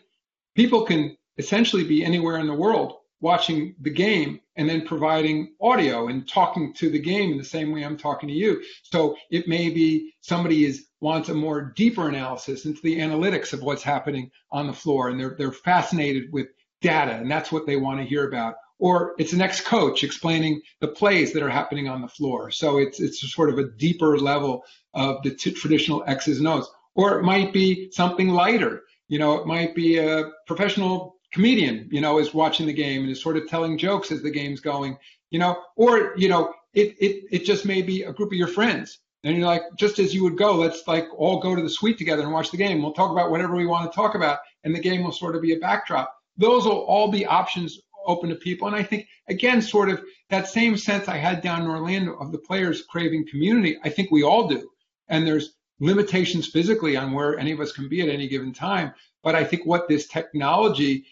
people 0.55 0.85
can 0.85 1.17
essentially 1.39 1.85
be 1.85 2.05
anywhere 2.05 2.39
in 2.39 2.47
the 2.47 2.55
world 2.55 2.95
watching 3.21 3.75
the 3.81 3.91
game 3.91 4.41
and 4.57 4.69
then 4.69 4.87
providing 4.87 5.55
audio 5.61 6.09
and 6.09 6.29
talking 6.29 6.75
to 6.75 6.91
the 6.91 6.99
game 6.99 7.33
in 7.33 7.39
the 7.39 7.45
same 7.45 7.73
way 7.73 7.85
I'm 7.85 7.97
talking 7.97 8.29
to 8.29 8.35
you. 8.35 8.63
So 8.83 9.17
it 9.31 9.47
may 9.49 9.71
be 9.71 10.13
somebody 10.21 10.65
is 10.65 10.89
wants 11.01 11.29
a 11.29 11.35
more 11.35 11.73
deeper 11.77 12.09
analysis 12.09 12.65
into 12.65 12.81
the 12.83 12.99
analytics 12.99 13.53
of 13.53 13.63
what's 13.63 13.83
happening 13.83 14.31
on 14.51 14.67
the 14.67 14.73
floor 14.73 15.09
and 15.09 15.19
they're 15.19 15.35
they're 15.39 15.53
fascinated 15.53 16.33
with 16.33 16.49
data, 16.83 17.13
and 17.13 17.31
that's 17.31 17.51
what 17.53 17.65
they 17.67 17.77
want 17.77 18.01
to 18.01 18.07
hear 18.07 18.29
about. 18.29 18.55
Or 18.79 19.15
it's 19.19 19.33
an 19.33 19.41
ex-coach 19.41 20.03
explaining 20.05 20.61
the 20.81 20.89
plays 20.89 21.33
that 21.33 21.43
are 21.43 21.49
happening 21.61 21.89
on 21.89 22.03
the 22.03 22.09
floor. 22.09 22.51
So 22.51 22.79
it's 22.79 22.99
it's 23.01 23.33
sort 23.33 23.51
of 23.51 23.59
a 23.59 23.71
deeper 23.79 24.19
level 24.19 24.65
of 24.93 25.23
the 25.23 25.33
t- 25.35 25.53
traditional 25.53 26.05
X's 26.07 26.39
and 26.39 26.49
O's. 26.49 26.69
Or 26.95 27.19
it 27.19 27.23
might 27.23 27.53
be 27.53 27.91
something 27.93 28.29
lighter. 28.29 28.83
You 29.09 29.19
know, 29.19 29.33
it 29.39 29.47
might 29.47 29.75
be 29.75 29.99
a 29.99 30.31
professional 30.47 31.17
comedian, 31.33 31.89
you 31.91 32.01
know, 32.01 32.19
is 32.19 32.35
watching 32.35 32.67
the 32.67 32.73
game 32.85 33.03
and 33.03 33.11
is 33.11 33.23
sort 33.23 33.37
of 33.37 33.49
telling 33.49 33.79
jokes 33.79 34.13
as 34.13 34.21
the 34.23 34.31
game's 34.31 34.61
going, 34.61 34.99
you 35.31 35.39
know, 35.39 35.57
or, 35.77 36.15
you 36.17 36.29
know, 36.29 36.53
it, 36.75 36.89
it, 37.01 37.25
it 37.31 37.45
just 37.45 37.65
may 37.65 37.83
be 37.83 38.03
a 38.03 38.13
group 38.13 38.33
of 38.33 38.39
your 38.39 38.49
friends 38.49 38.99
And 39.25 39.37
you're 39.37 39.47
like, 39.47 39.63
just 39.77 39.99
as 39.99 40.15
you 40.15 40.25
would 40.25 40.37
go, 40.37 40.57
let's 40.57 40.87
like 40.89 41.07
all 41.17 41.41
go 41.41 41.55
to 41.55 41.63
the 41.63 41.71
suite 41.71 41.99
together 41.99 42.23
and 42.23 42.33
watch 42.33 42.51
the 42.51 42.57
game. 42.57 42.83
We'll 42.83 42.93
talk 42.93 43.13
about 43.13 43.31
whatever 43.31 43.55
we 43.55 43.67
want 43.67 43.91
to 43.91 43.95
talk 43.95 44.15
about, 44.15 44.41
and 44.65 44.75
the 44.75 44.81
game 44.81 45.05
will 45.05 45.13
sort 45.13 45.37
of 45.37 45.43
be 45.43 45.55
a 45.55 45.59
backdrop. 45.59 46.15
Those 46.37 46.65
will 46.65 46.81
all 46.81 47.11
be 47.11 47.27
options 47.27 47.81
open 48.07 48.31
to 48.31 48.35
people. 48.35 48.67
And 48.67 48.77
I 48.77 48.83
think, 48.83 49.07
again, 49.29 49.63
sort 49.63 49.89
of 49.89 50.03
that 50.31 50.49
same 50.49 50.77
sense 50.77 51.09
I 51.09 51.17
had 51.17 51.43
down 51.43 51.63
in 51.63 51.69
Orlando 51.69 52.15
of 52.15 52.33
the 52.33 52.39
players 52.39 52.83
craving 52.83 53.29
community, 53.29 53.79
I 53.85 53.91
think 53.91 54.11
we 54.11 54.23
all 54.23 54.49
do. 54.49 54.71
And 55.09 55.27
there's 55.27 55.55
limitations 55.79 56.49
physically 56.49 56.97
on 56.97 57.13
where 57.13 57.39
any 57.39 57.53
of 57.53 57.61
us 57.61 57.73
can 57.73 57.89
be 57.89 58.01
at 58.01 58.09
any 58.09 58.29
given 58.29 58.53
time. 58.53 58.93
But 59.23 59.35
I 59.35 59.45
think 59.45 59.67
what 59.67 59.89
this 59.89 60.07
technology, 60.07 61.05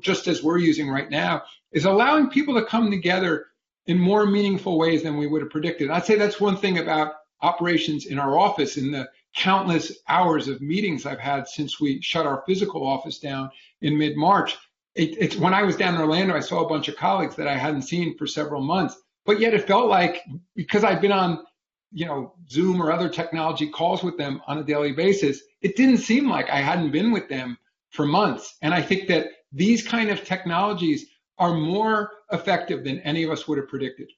just 0.00 0.28
as 0.28 0.42
we're 0.42 0.58
using 0.58 0.88
right 0.88 1.10
now, 1.10 1.42
is 1.72 1.84
allowing 1.84 2.30
people 2.30 2.54
to 2.54 2.64
come 2.64 2.90
together 2.90 3.46
in 3.86 3.98
more 3.98 4.26
meaningful 4.26 4.78
ways 4.78 5.02
than 5.02 5.16
we 5.16 5.26
would 5.26 5.42
have 5.42 5.50
predicted. 5.50 5.90
I'd 5.90 6.06
say 6.06 6.16
that's 6.16 6.40
one 6.40 6.56
thing 6.56 6.78
about 6.78 7.16
operations 7.42 8.06
in 8.06 8.18
our 8.18 8.38
office 8.38 8.76
in 8.76 8.90
the 8.90 9.08
countless 9.34 9.98
hours 10.08 10.48
of 10.48 10.60
meetings 10.60 11.06
I've 11.06 11.18
had 11.18 11.48
since 11.48 11.80
we 11.80 12.00
shut 12.00 12.26
our 12.26 12.42
physical 12.46 12.86
office 12.86 13.18
down 13.18 13.50
in 13.80 13.98
mid 13.98 14.16
March. 14.16 14.56
It, 14.94 15.16
it's 15.18 15.36
when 15.36 15.54
I 15.54 15.62
was 15.62 15.76
down 15.76 15.94
in 15.94 16.00
Orlando, 16.00 16.36
I 16.36 16.40
saw 16.40 16.64
a 16.64 16.68
bunch 16.68 16.88
of 16.88 16.96
colleagues 16.96 17.34
that 17.36 17.48
I 17.48 17.56
hadn't 17.56 17.82
seen 17.82 18.16
for 18.16 18.26
several 18.26 18.62
months, 18.62 18.96
but 19.26 19.40
yet 19.40 19.54
it 19.54 19.66
felt 19.66 19.88
like 19.88 20.22
because 20.54 20.84
I've 20.84 21.00
been 21.00 21.12
on, 21.12 21.44
you 21.92 22.06
know, 22.06 22.34
Zoom 22.48 22.80
or 22.80 22.92
other 22.92 23.08
technology 23.08 23.68
calls 23.68 24.04
with 24.04 24.16
them 24.16 24.40
on 24.46 24.58
a 24.58 24.64
daily 24.64 24.92
basis, 24.92 25.42
it 25.62 25.76
didn't 25.76 25.98
seem 25.98 26.28
like 26.28 26.48
I 26.48 26.60
hadn't 26.60 26.92
been 26.92 27.10
with 27.10 27.28
them 27.28 27.58
for 27.90 28.06
months. 28.06 28.56
And 28.62 28.72
I 28.72 28.82
think 28.82 29.08
that 29.08 29.28
these 29.52 29.86
kind 29.86 30.10
of 30.10 30.24
technologies 30.24 31.06
are 31.38 31.54
more 31.54 32.10
effective 32.32 32.84
than 32.84 33.00
any 33.00 33.24
of 33.24 33.30
us 33.30 33.48
would 33.48 33.58
have 33.58 33.68
predicted. 33.68 34.08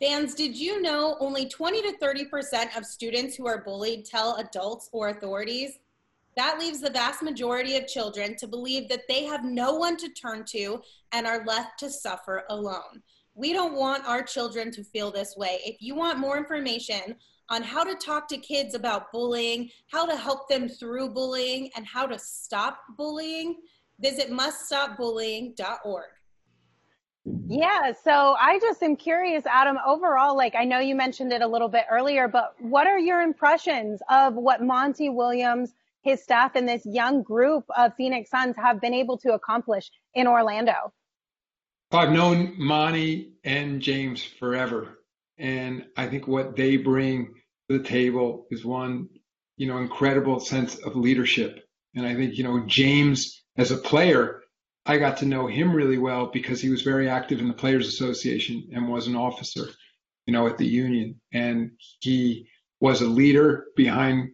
Fans, 0.00 0.34
did 0.34 0.56
you 0.56 0.82
know 0.82 1.16
only 1.20 1.48
20 1.48 1.82
to 1.82 1.98
30% 1.98 2.76
of 2.76 2.84
students 2.84 3.36
who 3.36 3.46
are 3.46 3.62
bullied 3.62 4.04
tell 4.04 4.34
adults 4.36 4.88
or 4.92 5.08
authorities? 5.08 5.78
That 6.36 6.58
leaves 6.58 6.80
the 6.80 6.90
vast 6.90 7.22
majority 7.22 7.76
of 7.76 7.86
children 7.86 8.34
to 8.38 8.48
believe 8.48 8.88
that 8.88 9.06
they 9.08 9.24
have 9.24 9.44
no 9.44 9.74
one 9.74 9.96
to 9.98 10.08
turn 10.08 10.44
to 10.48 10.82
and 11.12 11.28
are 11.28 11.44
left 11.44 11.78
to 11.78 11.90
suffer 11.90 12.42
alone. 12.50 13.02
We 13.36 13.52
don't 13.52 13.74
want 13.74 14.04
our 14.06 14.22
children 14.22 14.72
to 14.72 14.82
feel 14.82 15.12
this 15.12 15.36
way. 15.36 15.60
If 15.64 15.80
you 15.80 15.94
want 15.94 16.18
more 16.18 16.38
information 16.38 17.14
on 17.48 17.62
how 17.62 17.84
to 17.84 17.94
talk 17.94 18.26
to 18.28 18.36
kids 18.36 18.74
about 18.74 19.12
bullying, 19.12 19.70
how 19.92 20.06
to 20.06 20.16
help 20.16 20.48
them 20.48 20.68
through 20.68 21.10
bullying, 21.10 21.70
and 21.76 21.86
how 21.86 22.06
to 22.06 22.18
stop 22.18 22.80
bullying, 22.96 23.58
visit 24.00 24.30
muststopbullying.org. 24.30 26.10
Yeah, 27.24 27.92
so 28.02 28.36
I 28.38 28.58
just 28.60 28.82
am 28.82 28.96
curious, 28.96 29.44
Adam, 29.46 29.78
overall, 29.86 30.36
like 30.36 30.54
I 30.54 30.64
know 30.64 30.78
you 30.78 30.94
mentioned 30.94 31.32
it 31.32 31.40
a 31.40 31.46
little 31.46 31.68
bit 31.68 31.84
earlier, 31.90 32.28
but 32.28 32.54
what 32.58 32.86
are 32.86 32.98
your 32.98 33.22
impressions 33.22 34.00
of 34.10 34.34
what 34.34 34.62
Monty 34.62 35.08
Williams, 35.08 35.72
his 36.02 36.22
staff, 36.22 36.54
and 36.54 36.68
this 36.68 36.84
young 36.84 37.22
group 37.22 37.64
of 37.76 37.94
Phoenix 37.96 38.30
Suns 38.30 38.56
have 38.56 38.80
been 38.80 38.92
able 38.92 39.16
to 39.18 39.32
accomplish 39.32 39.90
in 40.14 40.26
Orlando? 40.26 40.92
I've 41.92 42.12
known 42.12 42.54
Monty 42.58 43.34
and 43.42 43.80
James 43.80 44.22
forever. 44.22 44.98
And 45.38 45.86
I 45.96 46.06
think 46.06 46.28
what 46.28 46.56
they 46.56 46.76
bring 46.76 47.34
to 47.70 47.78
the 47.78 47.84
table 47.84 48.46
is 48.50 48.64
one, 48.64 49.08
you 49.56 49.66
know, 49.66 49.78
incredible 49.78 50.40
sense 50.40 50.76
of 50.76 50.94
leadership. 50.94 51.64
And 51.94 52.06
I 52.06 52.14
think, 52.14 52.36
you 52.36 52.44
know, 52.44 52.64
James 52.66 53.44
as 53.56 53.70
a 53.70 53.76
player, 53.78 54.42
I 54.86 54.98
got 54.98 55.16
to 55.18 55.26
know 55.26 55.46
him 55.46 55.74
really 55.74 55.98
well 55.98 56.26
because 56.26 56.60
he 56.60 56.68
was 56.68 56.82
very 56.82 57.08
active 57.08 57.40
in 57.40 57.48
the 57.48 57.54
Players 57.54 57.88
Association 57.88 58.68
and 58.72 58.88
was 58.88 59.06
an 59.06 59.16
officer, 59.16 59.68
you 60.26 60.32
know, 60.32 60.46
at 60.46 60.58
the 60.58 60.66
union. 60.66 61.20
And 61.32 61.72
he 62.00 62.48
was 62.80 63.00
a 63.00 63.06
leader 63.06 63.66
behind, 63.76 64.30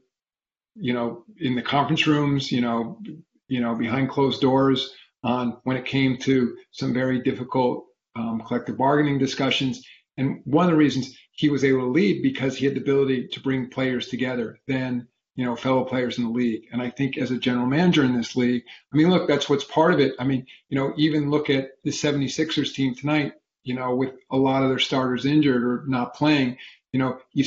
you 0.75 0.93
know, 0.93 1.25
in 1.39 1.55
the 1.55 1.63
conference 1.63 2.07
rooms, 2.07 2.51
you 2.51 2.61
know, 2.61 2.99
you 3.47 3.61
know, 3.61 3.75
behind 3.77 4.11
closed 4.11 4.41
doors 4.41 4.93
on 5.23 5.59
when 5.65 5.77
it 5.77 5.85
came 5.85 6.17
to 6.19 6.57
some 6.73 6.93
very 6.93 7.23
difficult 7.23 7.87
um, 8.17 8.43
collective 8.47 8.77
bargaining 8.77 9.19
discussions. 9.19 9.85
And 10.17 10.41
one 10.45 10.67
of 10.67 10.73
the 10.73 10.77
reasons 10.77 11.17
he 11.33 11.49
was 11.49 11.65
able 11.65 11.81
to 11.81 11.87
lead 11.87 12.23
because 12.23 12.57
he 12.57 12.67
had 12.67 12.75
the 12.75 12.81
ability 12.81 13.29
to 13.29 13.41
bring 13.41 13.71
players 13.71 14.09
together. 14.09 14.59
Then 14.67 15.07
you 15.37 15.45
know, 15.45 15.57
fellow 15.57 15.85
players 15.85 16.19
in 16.19 16.25
the 16.25 16.31
league. 16.31 16.66
And 16.73 16.83
I 16.83 16.90
think 16.90 17.16
as 17.16 17.31
a 17.31 17.38
general 17.38 17.66
manager 17.66 18.05
in 18.05 18.16
this 18.16 18.37
league, 18.37 18.64
I 18.93 18.97
mean, 18.97 19.11
look, 19.11 19.29
that's 19.29 19.49
what's 19.49 19.64
part 19.64 19.95
of 19.95 20.01
it. 20.01 20.14
I 20.19 20.25
mean, 20.25 20.47
you 20.69 20.79
know, 20.79 20.93
even 20.97 21.31
look 21.31 21.51
at 21.51 21.71
the 21.85 21.90
76ers 21.90 22.75
team 22.75 22.95
tonight, 22.95 23.35
you 23.62 23.75
know, 23.75 23.95
with 23.95 24.14
a 24.31 24.37
lot 24.37 24.62
of 24.62 24.69
their 24.69 24.79
starters 24.79 25.27
injured 25.27 25.62
or 25.62 25.85
not 25.87 26.14
playing, 26.14 26.59
you 26.93 26.99
know, 26.99 27.19
you, 27.33 27.45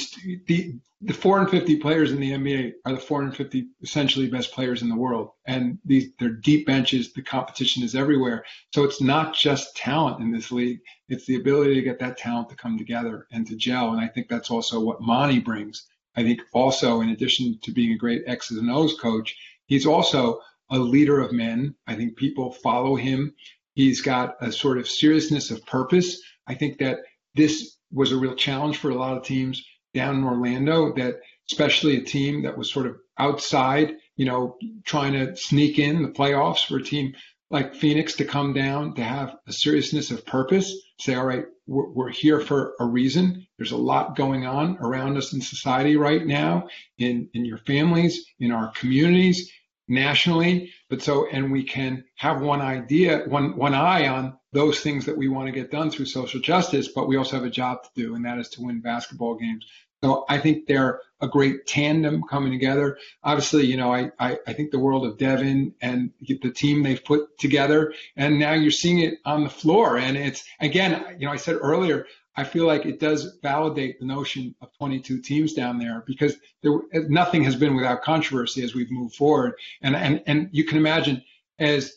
the, 0.47 0.75
the 1.01 1.13
450 1.13 1.77
players 1.77 2.13
in 2.13 2.19
the 2.21 2.31
NBA 2.31 2.73
are 2.85 2.93
the 2.93 2.99
450 2.99 3.67
essentially 3.81 4.27
best 4.27 4.53
players 4.53 4.81
in 4.81 4.89
the 4.89 4.95
world. 4.95 5.31
And 5.45 5.77
these, 5.83 6.11
they're 6.17 6.29
deep 6.29 6.65
benches. 6.65 7.11
The 7.11 7.21
competition 7.21 7.83
is 7.83 7.93
everywhere. 7.93 8.45
So 8.73 8.85
it's 8.85 9.01
not 9.01 9.35
just 9.35 9.75
talent 9.75 10.21
in 10.21 10.31
this 10.31 10.51
league. 10.51 10.79
It's 11.09 11.25
the 11.25 11.35
ability 11.35 11.75
to 11.75 11.81
get 11.81 11.99
that 11.99 12.17
talent 12.17 12.49
to 12.49 12.55
come 12.55 12.77
together 12.77 13.27
and 13.31 13.45
to 13.47 13.57
gel. 13.57 13.91
And 13.91 13.99
I 13.99 14.07
think 14.07 14.29
that's 14.29 14.49
also 14.49 14.79
what 14.79 15.01
Monty 15.01 15.39
brings 15.39 15.85
I 16.15 16.23
think 16.23 16.41
also, 16.53 17.01
in 17.01 17.09
addition 17.09 17.59
to 17.63 17.71
being 17.71 17.93
a 17.93 17.97
great 17.97 18.23
X's 18.27 18.57
and 18.57 18.71
O's 18.71 18.97
coach, 18.99 19.35
he's 19.65 19.85
also 19.85 20.39
a 20.69 20.77
leader 20.77 21.19
of 21.19 21.31
men. 21.31 21.75
I 21.87 21.95
think 21.95 22.17
people 22.17 22.51
follow 22.51 22.95
him. 22.95 23.33
He's 23.73 24.01
got 24.01 24.35
a 24.41 24.51
sort 24.51 24.77
of 24.77 24.87
seriousness 24.87 25.51
of 25.51 25.65
purpose. 25.65 26.21
I 26.47 26.53
think 26.53 26.79
that 26.79 26.99
this 27.35 27.77
was 27.91 28.11
a 28.11 28.17
real 28.17 28.35
challenge 28.35 28.77
for 28.77 28.89
a 28.89 28.95
lot 28.95 29.17
of 29.17 29.23
teams 29.23 29.63
down 29.93 30.15
in 30.15 30.23
Orlando, 30.23 30.93
that 30.93 31.15
especially 31.51 31.97
a 31.97 32.03
team 32.03 32.43
that 32.43 32.57
was 32.57 32.71
sort 32.71 32.87
of 32.87 32.97
outside, 33.17 33.95
you 34.15 34.25
know, 34.25 34.57
trying 34.85 35.13
to 35.13 35.35
sneak 35.35 35.79
in 35.79 36.03
the 36.03 36.09
playoffs 36.09 36.65
for 36.65 36.77
a 36.77 36.83
team 36.83 37.13
like 37.49 37.75
Phoenix 37.75 38.15
to 38.15 38.25
come 38.25 38.53
down, 38.53 38.95
to 38.95 39.03
have 39.03 39.35
a 39.47 39.53
seriousness 39.53 40.11
of 40.11 40.25
purpose, 40.25 40.75
say, 40.99 41.15
all 41.15 41.25
right, 41.25 41.45
we're, 41.67 41.89
we're, 41.89 42.09
here 42.09 42.39
for 42.39 42.73
a 42.79 42.85
reason. 42.85 43.45
There's 43.57 43.71
a 43.71 43.77
lot 43.77 44.15
going 44.15 44.45
on 44.45 44.77
around 44.79 45.17
us 45.17 45.33
in 45.33 45.41
society 45.41 45.95
right 45.95 46.25
now, 46.25 46.67
in, 46.97 47.29
in 47.33 47.45
your 47.45 47.59
families, 47.59 48.25
in 48.39 48.51
our 48.51 48.71
communities, 48.71 49.51
nationally. 49.87 50.71
But 50.89 51.01
so, 51.01 51.27
and 51.29 51.51
we 51.51 51.63
can 51.63 52.03
have 52.15 52.41
one 52.41 52.61
idea, 52.61 53.23
one, 53.27 53.55
one 53.55 53.73
eye 53.73 54.07
on 54.07 54.37
those 54.51 54.79
things 54.79 55.05
that 55.05 55.17
we 55.17 55.27
want 55.27 55.47
to 55.47 55.51
get 55.51 55.71
done 55.71 55.89
through 55.89 56.05
social 56.05 56.39
justice, 56.39 56.87
but 56.87 57.07
we 57.07 57.17
also 57.17 57.37
have 57.37 57.45
a 57.45 57.49
job 57.49 57.83
to 57.83 57.89
do, 57.95 58.15
and 58.15 58.25
that 58.25 58.37
is 58.37 58.49
to 58.49 58.61
win 58.61 58.81
basketball 58.81 59.35
games. 59.35 59.65
So 60.03 60.25
I 60.27 60.37
think 60.37 60.67
they're 60.67 60.99
a 61.21 61.29
great 61.29 61.65
tandem 61.65 62.23
coming 62.29 62.51
together. 62.51 62.97
Obviously, 63.23 63.65
you 63.65 63.77
know, 63.77 63.93
I, 63.93 64.11
I, 64.19 64.37
I, 64.45 64.51
think 64.51 64.71
the 64.71 64.79
world 64.79 65.05
of 65.05 65.17
Devin 65.17 65.73
and 65.81 66.11
the 66.19 66.51
team 66.51 66.83
they've 66.83 67.03
put 67.03 67.39
together, 67.39 67.93
and 68.17 68.37
now 68.37 68.51
you're 68.51 68.69
seeing 68.69 68.99
it 68.99 69.19
on 69.23 69.45
the 69.45 69.49
floor. 69.49 69.97
And 69.97 70.17
it's, 70.17 70.43
again, 70.59 71.01
you 71.17 71.25
know, 71.25 71.31
I 71.31 71.37
said 71.37 71.55
earlier, 71.55 72.05
I 72.35 72.43
feel 72.43 72.67
like 72.67 72.85
it 72.85 72.99
does 72.99 73.37
validate 73.41 74.01
the 74.01 74.05
notion 74.05 74.55
of 74.59 74.77
22 74.77 75.21
teams 75.21 75.53
down 75.53 75.79
there 75.79 76.03
because 76.05 76.35
there, 76.63 76.81
nothing 77.07 77.45
has 77.45 77.55
been 77.55 77.73
without 77.73 78.01
controversy 78.01 78.61
as 78.61 78.75
we've 78.75 78.91
moved 78.91 79.15
forward. 79.15 79.53
And, 79.81 79.95
and, 79.95 80.21
and 80.27 80.49
you 80.51 80.65
can 80.65 80.77
imagine 80.77 81.23
as 81.59 81.93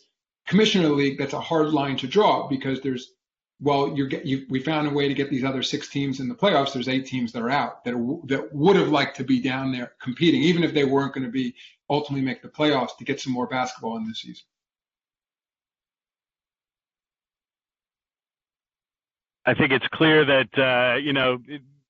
commissioner 0.46 0.84
of 0.84 0.90
the 0.90 0.96
league, 0.96 1.18
that's 1.18 1.32
a 1.32 1.40
hard 1.40 1.70
line 1.70 1.96
to 1.96 2.06
draw 2.06 2.46
because 2.46 2.82
there's 2.82 3.14
well, 3.60 3.96
you're 3.96 4.08
you, 4.08 4.46
we 4.50 4.60
found 4.60 4.86
a 4.86 4.90
way 4.90 5.08
to 5.08 5.14
get 5.14 5.30
these 5.30 5.44
other 5.44 5.62
six 5.62 5.88
teams 5.88 6.20
in 6.20 6.28
the 6.28 6.34
playoffs. 6.34 6.74
There's 6.74 6.88
eight 6.88 7.06
teams 7.06 7.32
that 7.32 7.42
are 7.42 7.50
out 7.50 7.84
that 7.84 7.94
are, 7.94 8.18
that 8.26 8.54
would 8.54 8.76
have 8.76 8.88
liked 8.88 9.16
to 9.16 9.24
be 9.24 9.40
down 9.40 9.72
there 9.72 9.92
competing, 10.00 10.42
even 10.42 10.62
if 10.62 10.74
they 10.74 10.84
weren't 10.84 11.14
going 11.14 11.24
to 11.24 11.30
be 11.30 11.54
ultimately 11.88 12.24
make 12.24 12.42
the 12.42 12.48
playoffs 12.48 12.96
to 12.98 13.04
get 13.04 13.20
some 13.20 13.32
more 13.32 13.46
basketball 13.46 13.96
in 13.96 14.06
this 14.06 14.20
season. 14.20 14.44
I 19.46 19.54
think 19.54 19.72
it's 19.72 19.86
clear 19.88 20.24
that 20.24 20.58
uh, 20.58 20.96
you 20.96 21.12
know 21.12 21.38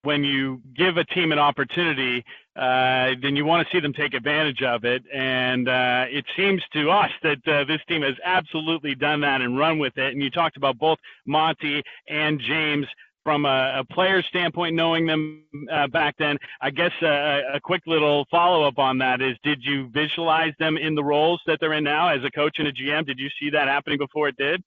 when 0.07 0.23
you 0.23 0.63
give 0.77 0.97
a 0.99 1.05
team 1.05 1.33
an 1.33 1.39
opportunity, 1.39 2.25
uh, 2.55 3.11
then 3.21 3.35
you 3.35 3.45
want 3.45 3.67
to 3.67 3.75
see 3.75 3.81
them 3.81 3.93
take 3.93 4.15
advantage 4.15 4.63
of 4.63 4.85
it. 4.85 5.03
And 5.13 5.69
uh, 5.69 6.05
it 6.09 6.25
seems 6.37 6.63
to 6.75 6.91
us 6.91 7.11
that 7.25 7.47
uh, 7.49 7.65
this 7.65 7.81
team 7.89 8.03
has 8.03 8.15
absolutely 8.25 8.95
done 8.95 9.21
that 9.23 9.41
and 9.41 9.59
run 9.59 9.81
with 9.81 9.99
it. 9.99 10.13
And 10.13 10.23
you 10.23 10.31
talked 10.31 10.57
about 10.57 10.79
both 10.79 10.99
Monty 11.27 11.83
and 12.09 12.41
James 12.41 12.87
from 13.25 13.47
a, 13.47 13.81
a 13.81 13.85
player 13.93 14.23
standpoint, 14.23 14.77
knowing 14.77 15.07
them 15.07 15.43
uh, 15.73 15.89
back 15.89 16.15
then. 16.21 16.39
I 16.61 16.71
guess 16.71 16.93
uh, 17.03 17.41
a 17.53 17.61
quick 17.61 17.83
little 17.89 18.25
follow 18.31 18.63
up 18.63 18.79
on 18.79 18.99
that 18.99 19.21
is 19.21 19.37
did 19.43 19.59
you 19.65 19.89
visualize 19.89 20.53
them 20.61 20.77
in 20.77 20.95
the 20.95 21.03
roles 21.03 21.41
that 21.49 21.59
they're 21.61 21.73
in 21.73 21.83
now 21.83 22.09
as 22.11 22.23
a 22.23 22.31
coach 22.31 22.61
and 22.61 22.69
a 22.69 22.73
GM? 22.73 23.05
Did 23.05 23.19
you 23.19 23.29
see 23.41 23.51
that 23.51 23.67
happening 23.67 23.99
before 23.99 24.29
it 24.29 24.37
did? 24.37 24.63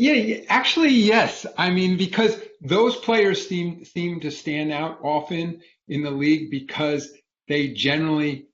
Yeah, 0.00 0.40
actually, 0.48 0.92
yes. 0.92 1.44
I 1.58 1.68
mean, 1.68 1.98
because 1.98 2.40
those 2.62 2.96
players 2.96 3.46
seem 3.46 3.84
seem 3.84 4.18
to 4.20 4.30
stand 4.30 4.72
out 4.72 4.98
often 5.02 5.60
in 5.88 6.02
the 6.02 6.10
league 6.10 6.50
because 6.50 7.12
they 7.48 7.68
generally 7.74 8.46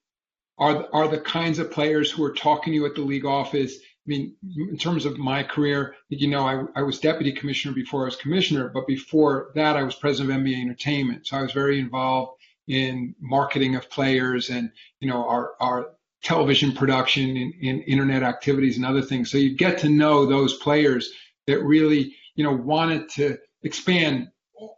are 0.59 0.89
are 0.93 1.07
the 1.07 1.21
kinds 1.21 1.61
of 1.61 1.71
players 1.71 2.11
who 2.11 2.25
are 2.25 2.33
talking 2.33 2.73
to 2.73 2.75
you 2.75 2.87
at 2.87 2.97
the 2.97 3.03
league 3.03 3.25
office. 3.25 3.77
I 3.77 4.07
mean, 4.07 4.35
in 4.57 4.77
terms 4.77 5.07
of 5.07 5.19
my 5.19 5.45
career, 5.45 5.95
you 6.09 6.27
know, 6.27 6.45
I, 6.45 6.65
I 6.81 6.83
was 6.83 6.99
deputy 6.99 7.31
commissioner 7.31 7.77
before 7.77 8.03
I 8.03 8.07
was 8.07 8.17
commissioner, 8.17 8.69
but 8.75 8.89
before 8.89 9.53
that, 9.55 9.77
I 9.77 9.85
was 9.85 9.95
president 9.95 10.37
of 10.37 10.45
NBA 10.45 10.61
Entertainment. 10.61 11.29
So 11.29 11.37
I 11.37 11.43
was 11.43 11.53
very 11.53 11.79
involved 11.79 12.41
in 12.67 13.15
marketing 13.21 13.77
of 13.77 13.89
players 13.89 14.51
and, 14.51 14.73
you 14.99 15.09
know, 15.09 15.29
our, 15.29 15.53
our 15.61 15.91
television 16.25 16.73
production 16.73 17.37
and, 17.37 17.55
and 17.63 17.85
internet 17.87 18.25
activities 18.25 18.77
and 18.77 18.85
other 18.87 19.03
things. 19.03 19.31
So 19.31 19.39
you 19.39 19.57
get 19.57 19.79
to 19.79 19.89
know 19.89 20.27
those 20.27 20.55
players 20.55 21.13
that 21.47 21.63
really, 21.63 22.15
you 22.35 22.45
know, 22.45 22.53
wanted 22.53 23.09
to 23.11 23.39
expand 23.63 24.29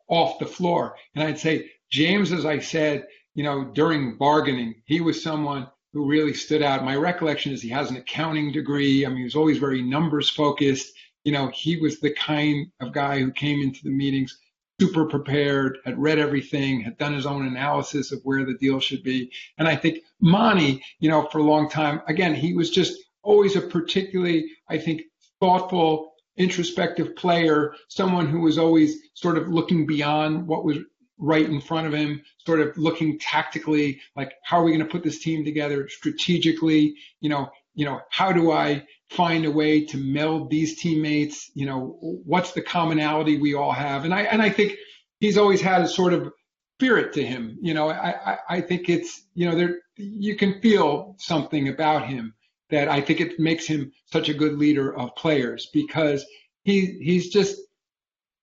off 0.08 0.38
the 0.38 0.46
floor. 0.46 0.96
And 1.14 1.24
I'd 1.24 1.38
say 1.38 1.70
James, 1.90 2.32
as 2.32 2.44
I 2.44 2.58
said, 2.58 3.06
you 3.34 3.44
know, 3.44 3.64
during 3.64 4.16
bargaining, 4.16 4.82
he 4.84 5.00
was 5.00 5.22
someone 5.22 5.68
who 5.92 6.06
really 6.06 6.34
stood 6.34 6.62
out. 6.62 6.84
My 6.84 6.96
recollection 6.96 7.52
is 7.52 7.62
he 7.62 7.68
has 7.70 7.90
an 7.90 7.96
accounting 7.96 8.52
degree. 8.52 9.06
I 9.06 9.08
mean, 9.08 9.18
he 9.18 9.24
was 9.24 9.36
always 9.36 9.58
very 9.58 9.82
numbers 9.82 10.28
focused. 10.28 10.92
You 11.24 11.32
know, 11.32 11.50
he 11.54 11.76
was 11.76 12.00
the 12.00 12.12
kind 12.14 12.66
of 12.80 12.92
guy 12.92 13.20
who 13.20 13.30
came 13.30 13.60
into 13.60 13.84
the 13.84 13.90
meetings 13.90 14.38
super 14.80 15.06
prepared, 15.06 15.78
had 15.84 15.98
read 15.98 16.18
everything, 16.18 16.80
had 16.80 16.96
done 16.98 17.12
his 17.12 17.26
own 17.26 17.46
analysis 17.46 18.12
of 18.12 18.20
where 18.22 18.44
the 18.44 18.54
deal 18.54 18.78
should 18.78 19.02
be. 19.02 19.30
And 19.58 19.66
I 19.66 19.74
think 19.74 20.04
Monty, 20.20 20.82
you 21.00 21.10
know, 21.10 21.26
for 21.32 21.38
a 21.38 21.42
long 21.42 21.68
time, 21.68 22.00
again, 22.06 22.34
he 22.34 22.54
was 22.54 22.70
just 22.70 22.98
always 23.22 23.56
a 23.56 23.60
particularly, 23.60 24.50
I 24.68 24.78
think, 24.78 25.02
thoughtful, 25.40 26.07
introspective 26.38 27.16
player, 27.16 27.74
someone 27.88 28.26
who 28.26 28.40
was 28.40 28.58
always 28.58 28.96
sort 29.14 29.36
of 29.36 29.48
looking 29.48 29.86
beyond 29.86 30.46
what 30.46 30.64
was 30.64 30.78
right 31.18 31.44
in 31.44 31.60
front 31.60 31.86
of 31.86 31.92
him, 31.92 32.22
sort 32.46 32.60
of 32.60 32.76
looking 32.78 33.18
tactically, 33.18 34.00
like 34.16 34.32
how 34.44 34.60
are 34.60 34.64
we 34.64 34.70
going 34.70 34.84
to 34.84 34.90
put 34.90 35.02
this 35.02 35.18
team 35.18 35.44
together 35.44 35.88
strategically? 35.88 36.94
You 37.20 37.28
know, 37.28 37.50
you 37.74 37.84
know, 37.84 38.00
how 38.10 38.32
do 38.32 38.52
I 38.52 38.84
find 39.10 39.44
a 39.44 39.50
way 39.50 39.84
to 39.86 39.96
meld 39.98 40.50
these 40.50 40.80
teammates? 40.80 41.50
You 41.54 41.66
know, 41.66 41.98
what's 42.00 42.52
the 42.52 42.62
commonality 42.62 43.38
we 43.38 43.54
all 43.54 43.72
have? 43.72 44.04
And 44.04 44.14
I 44.14 44.22
and 44.22 44.40
I 44.40 44.50
think 44.50 44.76
he's 45.20 45.38
always 45.38 45.60
had 45.60 45.82
a 45.82 45.88
sort 45.88 46.12
of 46.12 46.32
spirit 46.78 47.14
to 47.14 47.24
him. 47.24 47.58
You 47.60 47.74
know, 47.74 47.88
I 47.88 48.32
I, 48.32 48.38
I 48.48 48.60
think 48.60 48.88
it's 48.88 49.22
you 49.34 49.50
know 49.50 49.56
there 49.56 49.80
you 49.96 50.36
can 50.36 50.60
feel 50.60 51.16
something 51.18 51.68
about 51.68 52.06
him 52.06 52.34
that 52.70 52.88
I 52.88 53.00
think 53.00 53.20
it 53.20 53.38
makes 53.38 53.66
him 53.66 53.92
such 54.06 54.28
a 54.28 54.34
good 54.34 54.58
leader 54.58 54.94
of 54.94 55.14
players 55.16 55.68
because 55.72 56.24
he 56.64 56.98
he's 57.00 57.30
just 57.30 57.58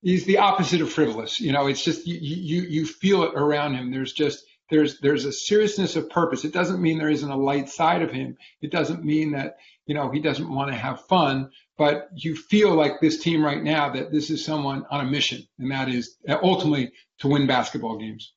he's 0.01 0.25
the 0.25 0.37
opposite 0.37 0.81
of 0.81 0.91
frivolous. 0.91 1.39
You 1.39 1.51
know, 1.51 1.67
it's 1.67 1.83
just 1.83 2.07
you 2.07 2.17
you 2.19 2.61
you 2.61 2.85
feel 2.85 3.23
it 3.23 3.33
around 3.35 3.75
him. 3.75 3.91
There's 3.91 4.13
just 4.13 4.45
there's 4.69 4.99
there's 4.99 5.25
a 5.25 5.33
seriousness 5.33 5.95
of 5.95 6.09
purpose. 6.09 6.45
It 6.45 6.53
doesn't 6.53 6.81
mean 6.81 6.97
there 6.97 7.09
isn't 7.09 7.29
a 7.29 7.35
light 7.35 7.69
side 7.69 8.01
of 8.01 8.11
him. 8.11 8.37
It 8.61 8.71
doesn't 8.71 9.03
mean 9.03 9.31
that 9.31 9.57
you 9.85 9.93
know 9.93 10.09
he 10.09 10.19
doesn't 10.19 10.49
want 10.49 10.71
to 10.71 10.77
have 10.77 11.05
fun. 11.05 11.51
But 11.77 12.09
you 12.15 12.35
feel 12.35 12.73
like 12.73 13.01
this 13.01 13.21
team 13.21 13.43
right 13.43 13.61
now 13.61 13.89
that 13.93 14.11
this 14.11 14.29
is 14.29 14.45
someone 14.45 14.85
on 14.89 15.05
a 15.05 15.09
mission, 15.09 15.45
and 15.59 15.71
that 15.71 15.89
is 15.89 16.15
ultimately 16.27 16.91
to 17.19 17.27
win 17.27 17.47
basketball 17.47 17.97
games. 17.97 18.33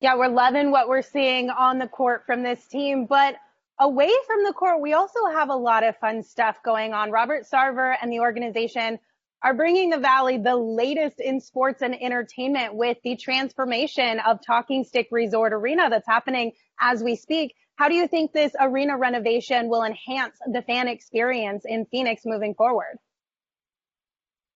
Yeah, 0.00 0.14
we're 0.14 0.28
loving 0.28 0.70
what 0.70 0.88
we're 0.88 1.02
seeing 1.02 1.50
on 1.50 1.78
the 1.78 1.88
court 1.88 2.24
from 2.24 2.42
this 2.42 2.64
team, 2.68 3.06
but 3.06 3.34
away 3.80 4.10
from 4.26 4.44
the 4.44 4.52
court, 4.52 4.80
we 4.80 4.92
also 4.92 5.26
have 5.32 5.50
a 5.50 5.54
lot 5.54 5.84
of 5.84 5.96
fun 5.98 6.22
stuff 6.22 6.56
going 6.64 6.92
on. 6.92 7.10
Robert 7.10 7.44
Sarver 7.50 7.94
and 8.00 8.12
the 8.12 8.20
organization 8.20 8.98
are 9.42 9.54
bringing 9.54 9.90
the 9.90 9.98
Valley 9.98 10.38
the 10.38 10.56
latest 10.56 11.20
in 11.20 11.40
sports 11.40 11.80
and 11.82 11.94
entertainment 12.00 12.74
with 12.74 12.98
the 13.04 13.16
transformation 13.16 14.18
of 14.20 14.44
Talking 14.44 14.84
Stick 14.84 15.08
Resort 15.12 15.52
Arena 15.52 15.88
that's 15.90 16.08
happening 16.08 16.52
as 16.80 17.02
we 17.02 17.14
speak. 17.14 17.54
How 17.76 17.88
do 17.88 17.94
you 17.94 18.08
think 18.08 18.32
this 18.32 18.52
arena 18.58 18.98
renovation 18.98 19.68
will 19.68 19.84
enhance 19.84 20.36
the 20.50 20.62
fan 20.62 20.88
experience 20.88 21.64
in 21.64 21.86
Phoenix 21.86 22.22
moving 22.24 22.54
forward? 22.54 22.98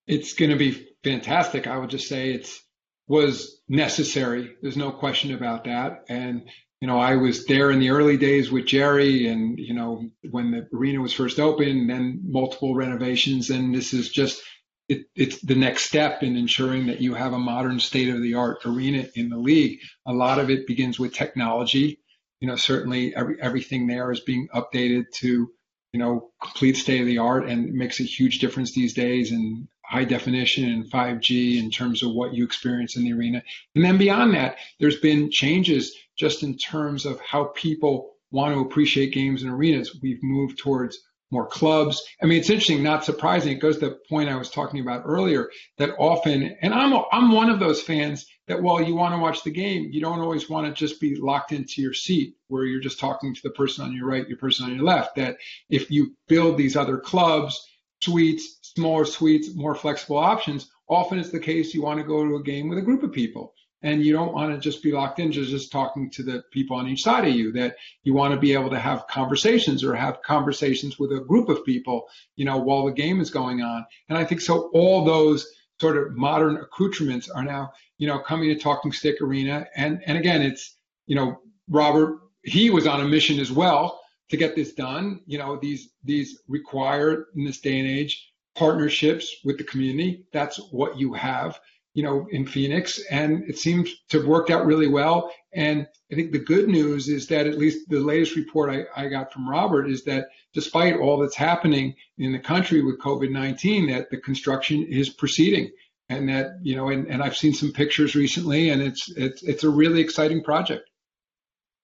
It's 0.09 0.35
going 0.35 0.51
to 0.51 0.57
be 0.57 0.89
fantastic. 1.05 1.69
I 1.69 1.79
would 1.79 1.91
just 1.91 2.09
say 2.09 2.33
it's 2.33 2.61
was 3.07 3.61
necessary. 3.69 4.57
There's 4.63 4.77
no 4.77 4.91
question 4.91 5.35
about 5.35 5.65
that. 5.65 6.07
And 6.09 6.49
you 6.83 6.89
know, 6.89 6.99
I 6.99 7.15
was 7.15 7.47
there 7.47 7.71
in 7.71 7.79
the 7.79 7.91
early 7.91 8.17
days 8.17 8.51
with 8.51 8.67
Jerry 8.67 9.29
and, 9.29 9.57
you 9.57 9.73
know, 9.73 10.05
when 10.29 10.51
the 10.51 10.69
arena 10.77 11.01
was 11.01 11.13
first 11.13 11.39
opened, 11.39 11.89
then 11.89 12.23
multiple 12.25 12.75
renovations. 12.75 13.51
And 13.51 13.73
this 13.73 13.95
is 13.95 14.11
just 14.11 14.43
it, 14.89 15.05
it's 15.15 15.41
the 15.43 15.55
next 15.55 15.85
step 15.85 16.25
in 16.25 16.35
ensuring 16.35 16.89
that 16.89 17.01
you 17.01 17.15
have 17.15 17.35
a 17.35 17.39
modern 17.39 17.79
state 17.79 18.09
of 18.09 18.21
the 18.21 18.35
art 18.35 18.67
arena 18.67 19.07
in 19.15 19.29
the 19.29 19.39
league. 19.39 19.79
A 20.07 20.13
lot 20.13 20.41
of 20.41 20.51
it 20.51 20.67
begins 20.67 20.99
with 20.99 21.15
technology. 21.15 22.01
You 22.41 22.49
know, 22.49 22.57
certainly 22.57 23.15
every, 23.15 23.41
everything 23.41 23.87
there 23.87 24.11
is 24.11 24.19
being 24.19 24.49
updated 24.53 25.05
to, 25.19 25.53
you 25.93 26.01
know, 26.01 26.33
complete 26.43 26.77
state 26.77 27.01
of 27.01 27.07
the 27.07 27.19
art 27.19 27.47
and 27.47 27.73
makes 27.75 28.01
a 28.01 28.03
huge 28.03 28.41
difference 28.41 28.73
these 28.73 28.93
days 28.93 29.31
in 29.31 29.69
high 29.93 30.05
definition 30.05 30.65
and 30.71 30.91
5G 30.91 31.59
in 31.59 31.71
terms 31.71 32.03
of 32.03 32.13
what 32.13 32.33
you 32.33 32.45
experience 32.45 32.97
in 32.97 33.05
the 33.05 33.13
arena. 33.13 33.43
And 33.75 33.85
then 33.85 33.99
beyond 33.99 34.33
that, 34.33 34.57
there's 34.81 34.97
been 34.97 35.31
changes 35.31 35.95
just 36.17 36.43
in 36.43 36.57
terms 36.57 37.05
of 37.05 37.21
how 37.21 37.53
people 37.55 38.15
want 38.31 38.55
to 38.55 38.61
appreciate 38.61 39.13
games 39.13 39.43
and 39.43 39.53
arenas. 39.53 39.99
We've 40.03 40.23
moved 40.23 40.59
towards 40.59 40.99
more 41.31 41.47
clubs. 41.47 42.03
I 42.23 42.27
mean, 42.27 42.39
it's 42.39 42.49
interesting, 42.49 42.83
not 42.83 43.05
surprising. 43.05 43.53
It 43.53 43.61
goes 43.61 43.79
to 43.79 43.91
the 43.91 43.99
point 44.09 44.31
I 44.31 44.37
was 44.37 44.51
talking 44.51 44.81
about 44.81 45.03
earlier 45.05 45.51
that 45.77 45.91
often, 45.99 46.57
and 46.63 46.73
I'm 46.73 46.95
I'm 47.13 47.33
one 47.33 47.51
of 47.51 47.61
those 47.61 47.83
fans 47.83 48.27
that 48.49 48.63
while 48.63 48.83
you 48.83 48.95
want 48.95 49.15
to 49.15 49.21
watch 49.21 49.43
the 49.43 49.51
game, 49.51 49.91
you 49.93 50.01
don't 50.01 50.21
always 50.21 50.49
want 50.49 50.67
to 50.67 50.73
just 50.73 51.01
be 51.03 51.17
locked 51.17 51.53
into 51.53 51.83
your 51.83 51.95
seat 51.95 52.37
where 52.49 52.65
you're 52.65 52.81
just 52.81 52.99
talking 52.99 53.35
to 53.35 53.43
the 53.43 53.51
person 53.51 53.85
on 53.85 53.95
your 53.95 54.07
right, 54.07 54.27
your 54.27 54.39
person 54.39 54.65
on 54.65 54.75
your 54.75 54.85
left. 54.85 55.17
That 55.17 55.37
if 55.69 55.91
you 55.91 56.17
build 56.29 56.57
these 56.57 56.77
other 56.77 56.99
clubs, 56.99 57.63
suites, 58.03 58.59
smaller 58.75 59.05
suites, 59.05 59.55
more 59.55 59.75
flexible 59.75 60.19
options, 60.19 60.71
often 60.89 61.19
it's 61.19 61.31
the 61.31 61.41
case 61.41 61.75
you 61.75 61.83
want 61.83 62.01
to 62.01 62.07
go 62.07 62.25
to 62.25 62.37
a 62.37 62.43
game 62.43 62.69
with 62.69 62.79
a 62.79 62.83
group 62.83 63.03
of 63.03 63.13
people 63.13 63.55
and 63.83 64.05
you 64.05 64.13
don't 64.13 64.33
want 64.33 64.53
to 64.53 64.61
just 64.61 64.83
be 64.83 64.93
locked 64.93 65.19
into 65.19 65.45
just 65.45 65.73
talking 65.73 66.11
to 66.11 66.23
the 66.23 66.43
people 66.53 66.77
on 66.77 66.87
each 66.87 67.03
side 67.03 67.27
of 67.27 67.35
you 67.35 67.53
that 67.53 67.77
you 68.05 68.15
want 68.15 68.33
to 68.33 68.41
be 68.41 68.53
able 68.53 68.71
to 68.71 68.79
have 68.79 69.07
conversations 69.09 69.83
or 69.83 69.95
have 69.95 70.23
conversations 70.23 70.99
with 70.99 71.13
a 71.13 71.21
group 71.21 71.49
of 71.49 71.65
people 71.65 72.09
you 72.37 72.45
know 72.45 72.59
while 72.59 72.87
the 72.87 72.93
game 72.93 73.21
is 73.21 73.31
going 73.31 73.61
on. 73.61 73.85
And 74.09 74.17
i 74.17 74.25
think 74.25 74.41
so 74.41 74.71
all 74.73 75.05
those 75.05 75.47
sort 75.81 75.97
of 75.97 76.17
modern 76.17 76.57
accoutrements 76.57 77.29
are 77.29 77.45
now 77.45 77.73
you 77.99 78.07
know 78.07 78.19
coming 78.21 78.49
to 78.49 78.57
talking 78.57 78.93
stick 78.93 79.21
arena. 79.21 79.67
And 79.75 80.01
and 80.07 80.17
again 80.17 80.43
it's 80.43 80.77
you 81.07 81.17
know 81.17 81.41
robert 81.69 82.21
he 82.45 82.71
was 82.71 82.87
on 82.87 83.01
a 83.01 83.05
mission 83.05 83.39
as 83.39 83.53
well 83.53 84.01
to 84.31 84.37
get 84.37 84.57
this 84.57 84.73
done. 84.73 85.21
You 85.27 85.39
know 85.39 85.59
these 85.61 85.91
these 86.05 86.41
require 86.49 87.27
in 87.35 87.45
this 87.45 87.61
day 87.61 87.79
and 87.79 87.89
age 87.89 88.32
partnerships 88.55 89.37
with 89.45 89.59
the 89.59 89.65
community 89.65 90.25
that's 90.33 90.59
what 90.71 90.99
you 90.99 91.13
have 91.13 91.59
you 91.95 92.03
know, 92.03 92.27
in 92.31 92.47
Phoenix, 92.47 93.01
and 93.11 93.45
it 93.45 93.59
seems 93.59 93.91
to 94.09 94.19
have 94.19 94.27
worked 94.27 94.51
out 94.51 94.65
really 94.65 94.89
well. 94.89 95.31
And 95.53 95.87
I 96.11 96.15
think 96.15 96.33
the 96.33 96.39
good 96.39 96.69
news 96.69 97.09
is 97.09 97.27
that 97.27 97.47
at 97.47 97.59
least 97.59 97.89
the 97.89 98.01
latest 98.01 98.35
report 98.35 98.71
I, 98.71 99.05
I 99.05 99.09
got 99.09 99.33
from 99.33 99.49
Robert 99.49 99.91
is 99.91 100.03
that 100.05 100.29
despite 100.55 100.97
all 100.97 101.19
that's 101.19 101.37
happening 101.37 101.95
in 102.17 102.33
the 102.33 102.39
country 102.39 102.83
with 102.83 103.01
COVID-19, 103.01 103.93
that 103.93 104.11
the 104.11 104.17
construction 104.17 104.87
is 104.89 105.11
proceeding, 105.11 105.71
and 106.09 106.29
that 106.31 106.53
you 106.63 106.77
know, 106.77 106.89
and, 106.89 107.07
and 107.09 107.23
I've 107.23 107.37
seen 107.37 107.53
some 107.53 107.73
pictures 107.73 108.15
recently, 108.15 108.71
and 108.71 108.81
it's 108.81 109.11
it's 109.11 109.43
it's 109.43 109.65
a 109.65 109.71
really 109.71 110.01
exciting 110.01 110.43
project. 110.43 110.89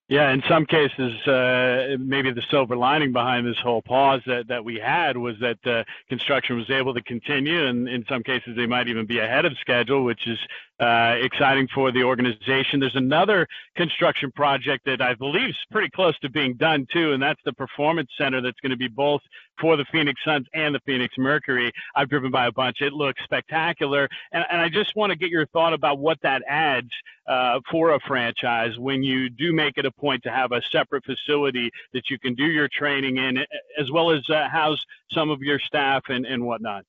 Yeah, 0.08 0.32
in 0.32 0.42
some 0.48 0.64
cases, 0.64 1.12
uh, 1.26 1.98
maybe 2.00 2.32
the 2.32 2.42
silver 2.50 2.74
lining 2.76 3.12
behind 3.12 3.46
this 3.46 3.58
whole 3.62 3.82
pause 3.82 4.22
that, 4.26 4.48
that 4.48 4.64
we 4.64 4.76
had 4.76 5.18
was 5.18 5.34
that 5.40 5.58
uh, 5.66 5.84
construction 6.08 6.56
was 6.56 6.70
able 6.70 6.94
to 6.94 7.02
continue, 7.02 7.66
and 7.66 7.86
in 7.86 8.06
some 8.08 8.22
cases, 8.22 8.56
they 8.56 8.64
might 8.64 8.88
even 8.88 9.04
be 9.04 9.18
ahead 9.18 9.44
of 9.44 9.52
schedule, 9.60 10.04
which 10.04 10.26
is 10.26 10.38
uh, 10.80 11.16
exciting 11.20 11.68
for 11.74 11.90
the 11.90 12.02
organization. 12.02 12.80
There's 12.80 12.94
another 12.96 13.46
construction 13.76 14.30
project 14.32 14.84
that 14.86 15.00
I 15.00 15.14
believe 15.14 15.50
is 15.50 15.56
pretty 15.70 15.90
close 15.90 16.18
to 16.20 16.30
being 16.30 16.54
done 16.54 16.86
too, 16.92 17.12
and 17.12 17.22
that's 17.22 17.40
the 17.44 17.52
Performance 17.52 18.10
Center 18.16 18.40
that's 18.40 18.60
going 18.60 18.70
to 18.70 18.76
be 18.76 18.88
both 18.88 19.20
for 19.60 19.76
the 19.76 19.84
Phoenix 19.90 20.20
Suns 20.24 20.46
and 20.54 20.74
the 20.74 20.80
Phoenix 20.86 21.14
Mercury. 21.18 21.72
I've 21.96 22.08
driven 22.08 22.30
by 22.30 22.46
a 22.46 22.52
bunch. 22.52 22.80
It 22.80 22.92
looks 22.92 23.22
spectacular, 23.24 24.08
and, 24.32 24.44
and 24.50 24.60
I 24.60 24.68
just 24.68 24.94
want 24.94 25.10
to 25.10 25.18
get 25.18 25.30
your 25.30 25.46
thought 25.46 25.72
about 25.72 25.98
what 25.98 26.18
that 26.22 26.42
adds 26.48 26.90
uh, 27.26 27.60
for 27.70 27.90
a 27.90 28.00
franchise 28.06 28.78
when 28.78 29.02
you 29.02 29.28
do 29.28 29.52
make 29.52 29.78
it 29.78 29.84
a 29.84 29.90
point 29.90 30.22
to 30.22 30.30
have 30.30 30.52
a 30.52 30.62
separate 30.70 31.04
facility 31.04 31.70
that 31.92 32.08
you 32.08 32.18
can 32.18 32.34
do 32.34 32.44
your 32.44 32.68
training 32.68 33.18
in, 33.18 33.38
as 33.78 33.90
well 33.92 34.10
as 34.10 34.22
uh, 34.30 34.48
house 34.48 34.82
some 35.12 35.30
of 35.30 35.40
your 35.40 35.58
staff 35.58 36.02
and, 36.08 36.24
and 36.24 36.44
whatnot. 36.44 36.84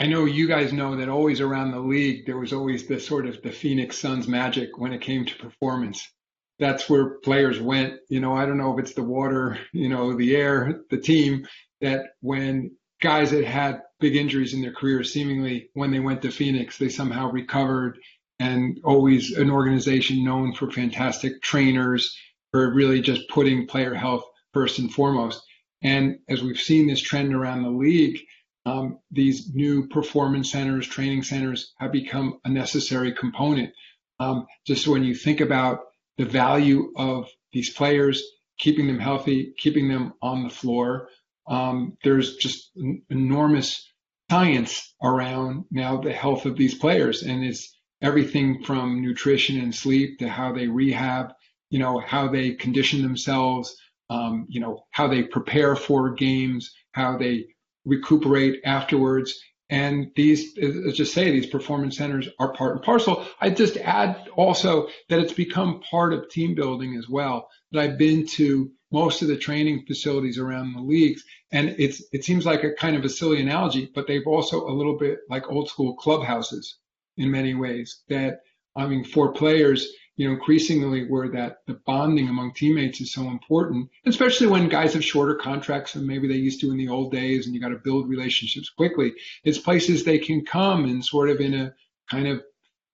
I 0.00 0.06
know 0.06 0.24
you 0.24 0.48
guys 0.48 0.72
know 0.72 0.96
that 0.96 1.10
always 1.10 1.42
around 1.42 1.72
the 1.72 1.78
league, 1.78 2.24
there 2.24 2.38
was 2.38 2.54
always 2.54 2.86
the 2.86 2.98
sort 2.98 3.26
of 3.26 3.42
the 3.42 3.52
Phoenix 3.52 3.98
Suns 3.98 4.26
magic 4.26 4.78
when 4.78 4.94
it 4.94 5.02
came 5.02 5.26
to 5.26 5.36
performance. 5.36 6.10
That's 6.58 6.88
where 6.88 7.18
players 7.18 7.60
went. 7.60 8.00
You 8.08 8.20
know, 8.20 8.34
I 8.34 8.46
don't 8.46 8.56
know 8.56 8.72
if 8.72 8.82
it's 8.82 8.94
the 8.94 9.02
water, 9.02 9.58
you 9.74 9.90
know, 9.90 10.16
the 10.16 10.34
air, 10.34 10.80
the 10.88 10.96
team, 10.96 11.46
that 11.82 12.06
when 12.22 12.70
guys 13.02 13.30
that 13.32 13.44
had 13.44 13.82
big 13.98 14.16
injuries 14.16 14.54
in 14.54 14.62
their 14.62 14.72
careers, 14.72 15.12
seemingly 15.12 15.68
when 15.74 15.90
they 15.90 16.00
went 16.00 16.22
to 16.22 16.30
Phoenix, 16.30 16.78
they 16.78 16.88
somehow 16.88 17.30
recovered 17.30 17.98
and 18.38 18.80
always 18.84 19.36
an 19.36 19.50
organization 19.50 20.24
known 20.24 20.54
for 20.54 20.70
fantastic 20.70 21.42
trainers, 21.42 22.16
for 22.52 22.72
really 22.72 23.02
just 23.02 23.28
putting 23.28 23.66
player 23.66 23.92
health 23.92 24.24
first 24.54 24.78
and 24.78 24.90
foremost. 24.94 25.42
And 25.82 26.20
as 26.26 26.42
we've 26.42 26.58
seen 26.58 26.86
this 26.86 27.02
trend 27.02 27.34
around 27.34 27.64
the 27.64 27.70
league, 27.70 28.18
um, 28.66 28.98
these 29.10 29.54
new 29.54 29.88
performance 29.88 30.52
centers, 30.52 30.86
training 30.86 31.22
centers 31.22 31.72
have 31.78 31.92
become 31.92 32.40
a 32.44 32.48
necessary 32.48 33.12
component. 33.12 33.72
Um, 34.18 34.46
just 34.66 34.86
when 34.86 35.02
you 35.02 35.14
think 35.14 35.40
about 35.40 35.80
the 36.18 36.26
value 36.26 36.92
of 36.96 37.28
these 37.52 37.70
players, 37.70 38.22
keeping 38.58 38.86
them 38.86 38.98
healthy, 38.98 39.54
keeping 39.56 39.88
them 39.88 40.12
on 40.20 40.42
the 40.42 40.50
floor, 40.50 41.08
um, 41.48 41.96
there's 42.04 42.36
just 42.36 42.70
enormous 43.08 43.86
science 44.30 44.94
around 45.02 45.64
now 45.70 46.00
the 46.00 46.12
health 46.12 46.44
of 46.44 46.56
these 46.56 46.74
players. 46.74 47.22
And 47.22 47.42
it's 47.44 47.74
everything 48.02 48.62
from 48.62 49.02
nutrition 49.02 49.58
and 49.58 49.74
sleep 49.74 50.18
to 50.18 50.28
how 50.28 50.52
they 50.52 50.68
rehab, 50.68 51.32
you 51.70 51.78
know, 51.78 51.98
how 51.98 52.28
they 52.28 52.52
condition 52.52 53.02
themselves, 53.02 53.74
um, 54.10 54.46
you 54.48 54.60
know, 54.60 54.84
how 54.90 55.08
they 55.08 55.22
prepare 55.22 55.74
for 55.74 56.10
games, 56.10 56.72
how 56.92 57.16
they 57.16 57.46
recuperate 57.84 58.60
afterwards. 58.64 59.40
And 59.68 60.10
these, 60.16 60.56
let's 60.60 60.96
just 60.96 61.14
say, 61.14 61.30
these 61.30 61.46
performance 61.46 61.96
centers 61.96 62.28
are 62.40 62.52
part 62.52 62.74
and 62.74 62.82
parcel. 62.82 63.24
I 63.40 63.50
just 63.50 63.76
add 63.76 64.28
also 64.34 64.88
that 65.08 65.20
it's 65.20 65.32
become 65.32 65.80
part 65.88 66.12
of 66.12 66.28
team 66.28 66.56
building 66.56 66.96
as 66.96 67.08
well. 67.08 67.48
That 67.70 67.80
I've 67.80 67.98
been 67.98 68.26
to 68.28 68.72
most 68.90 69.22
of 69.22 69.28
the 69.28 69.36
training 69.36 69.84
facilities 69.86 70.38
around 70.38 70.72
the 70.72 70.82
leagues, 70.82 71.22
and 71.52 71.76
it's 71.78 72.02
it 72.12 72.24
seems 72.24 72.44
like 72.44 72.64
a 72.64 72.72
kind 72.72 72.96
of 72.96 73.04
a 73.04 73.08
silly 73.08 73.40
analogy, 73.40 73.90
but 73.94 74.08
they've 74.08 74.26
also 74.26 74.66
a 74.66 74.74
little 74.74 74.98
bit 74.98 75.20
like 75.28 75.48
old 75.48 75.68
school 75.68 75.94
clubhouses 75.94 76.78
in 77.16 77.30
many 77.30 77.54
ways. 77.54 78.02
That 78.08 78.40
I 78.74 78.86
mean, 78.86 79.04
for 79.04 79.32
players, 79.32 79.88
you 80.20 80.26
know, 80.26 80.34
increasingly 80.34 81.06
where 81.06 81.30
that 81.30 81.60
the 81.66 81.80
bonding 81.86 82.28
among 82.28 82.52
teammates 82.52 83.00
is 83.00 83.10
so 83.10 83.22
important, 83.22 83.88
especially 84.04 84.48
when 84.48 84.68
guys 84.68 84.92
have 84.92 85.02
shorter 85.02 85.34
contracts 85.34 85.94
than 85.94 86.06
maybe 86.06 86.28
they 86.28 86.34
used 86.34 86.60
to 86.60 86.70
in 86.70 86.76
the 86.76 86.90
old 86.90 87.10
days, 87.10 87.46
and 87.46 87.54
you 87.54 87.60
got 87.60 87.70
to 87.70 87.80
build 87.82 88.06
relationships 88.06 88.68
quickly. 88.68 89.14
It's 89.44 89.56
places 89.56 90.04
they 90.04 90.18
can 90.18 90.44
come 90.44 90.84
and 90.84 91.02
sort 91.02 91.30
of 91.30 91.40
in 91.40 91.54
a 91.54 91.72
kind 92.10 92.28
of 92.28 92.42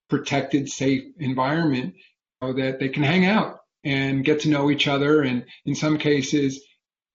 protected, 0.08 0.68
safe 0.68 1.02
environment 1.18 1.94
so 2.40 2.52
that 2.52 2.78
they 2.78 2.90
can 2.90 3.02
hang 3.02 3.26
out 3.26 3.58
and 3.82 4.24
get 4.24 4.42
to 4.42 4.48
know 4.48 4.70
each 4.70 4.86
other. 4.86 5.22
And 5.22 5.46
in 5.64 5.74
some 5.74 5.98
cases, 5.98 6.62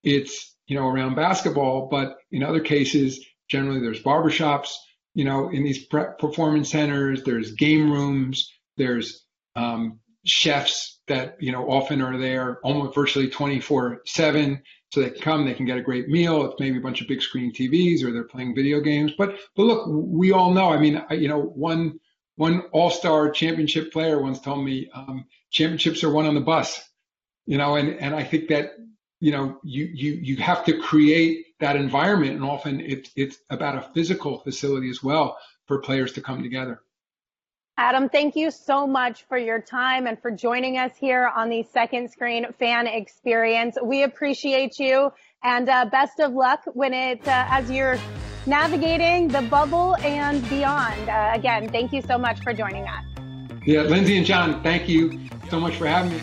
it's 0.02 0.54
you 0.66 0.76
know 0.76 0.88
around 0.88 1.14
basketball, 1.14 1.88
but 1.90 2.18
in 2.30 2.42
other 2.42 2.60
cases, 2.60 3.24
generally 3.48 3.80
there's 3.80 4.02
barbershops. 4.02 4.74
You 5.14 5.24
know, 5.24 5.48
in 5.48 5.64
these 5.64 5.86
performance 5.86 6.70
centers, 6.70 7.22
there's 7.22 7.52
game 7.52 7.90
rooms, 7.90 8.52
there's 8.76 9.22
um, 9.56 9.98
chefs 10.24 11.00
that 11.08 11.36
you 11.40 11.52
know 11.52 11.68
often 11.68 12.00
are 12.00 12.16
there 12.16 12.60
almost 12.62 12.94
virtually 12.94 13.28
24 13.28 14.02
7 14.06 14.62
so 14.92 15.00
they 15.00 15.10
can 15.10 15.20
come 15.20 15.44
they 15.44 15.54
can 15.54 15.66
get 15.66 15.78
a 15.78 15.82
great 15.82 16.08
meal 16.08 16.44
it's 16.44 16.60
maybe 16.60 16.78
a 16.78 16.80
bunch 16.80 17.00
of 17.00 17.08
big 17.08 17.20
screen 17.20 17.52
tvs 17.52 18.04
or 18.04 18.12
they're 18.12 18.24
playing 18.24 18.54
video 18.54 18.80
games. 18.80 19.12
But 19.18 19.36
but 19.56 19.64
look 19.64 19.86
we 19.88 20.32
all 20.32 20.52
know 20.52 20.72
i 20.72 20.78
mean 20.78 21.02
you 21.10 21.28
know 21.28 21.40
one 21.40 21.98
one 22.36 22.62
all-star 22.72 23.30
championship 23.30 23.92
player 23.92 24.22
once 24.22 24.40
told 24.40 24.64
me 24.64 24.88
um, 24.94 25.26
championships 25.50 26.04
are 26.04 26.12
won 26.12 26.26
on 26.26 26.34
the 26.34 26.40
bus 26.40 26.82
you 27.46 27.58
know 27.58 27.76
and 27.76 27.90
and 27.98 28.14
i 28.14 28.22
think 28.22 28.48
that 28.48 28.72
you 29.20 29.32
know 29.32 29.58
you 29.64 29.88
you 29.92 30.12
you 30.22 30.36
have 30.36 30.64
to 30.64 30.78
create 30.78 31.46
that 31.60 31.76
environment 31.76 32.34
and 32.34 32.44
often 32.44 32.80
it's 32.80 33.10
it's 33.16 33.38
about 33.50 33.76
a 33.76 33.92
physical 33.92 34.38
facility 34.38 34.88
as 34.88 35.02
well 35.02 35.36
for 35.66 35.80
players 35.80 36.12
to 36.12 36.20
come 36.20 36.42
together 36.42 36.80
Adam, 37.78 38.06
thank 38.06 38.36
you 38.36 38.50
so 38.50 38.86
much 38.86 39.22
for 39.22 39.38
your 39.38 39.58
time 39.58 40.06
and 40.06 40.20
for 40.20 40.30
joining 40.30 40.76
us 40.76 40.92
here 40.98 41.32
on 41.34 41.48
the 41.48 41.62
Second 41.62 42.10
Screen 42.10 42.44
Fan 42.58 42.86
Experience. 42.86 43.78
We 43.82 44.02
appreciate 44.02 44.78
you 44.78 45.10
and 45.42 45.70
uh, 45.70 45.86
best 45.86 46.20
of 46.20 46.34
luck 46.34 46.60
when 46.74 46.92
it 46.92 47.26
uh, 47.26 47.46
as 47.48 47.70
you're 47.70 47.98
navigating 48.44 49.28
the 49.28 49.40
bubble 49.42 49.96
and 50.00 50.46
beyond. 50.50 51.08
Uh, 51.08 51.30
again, 51.32 51.66
thank 51.70 51.94
you 51.94 52.02
so 52.02 52.18
much 52.18 52.40
for 52.42 52.52
joining 52.52 52.86
us. 52.86 53.04
Yeah, 53.64 53.82
Lindsay 53.82 54.18
and 54.18 54.26
John, 54.26 54.62
thank 54.62 54.86
you 54.86 55.18
so 55.48 55.58
much 55.58 55.76
for 55.76 55.86
having 55.86 56.12
me. 56.12 56.20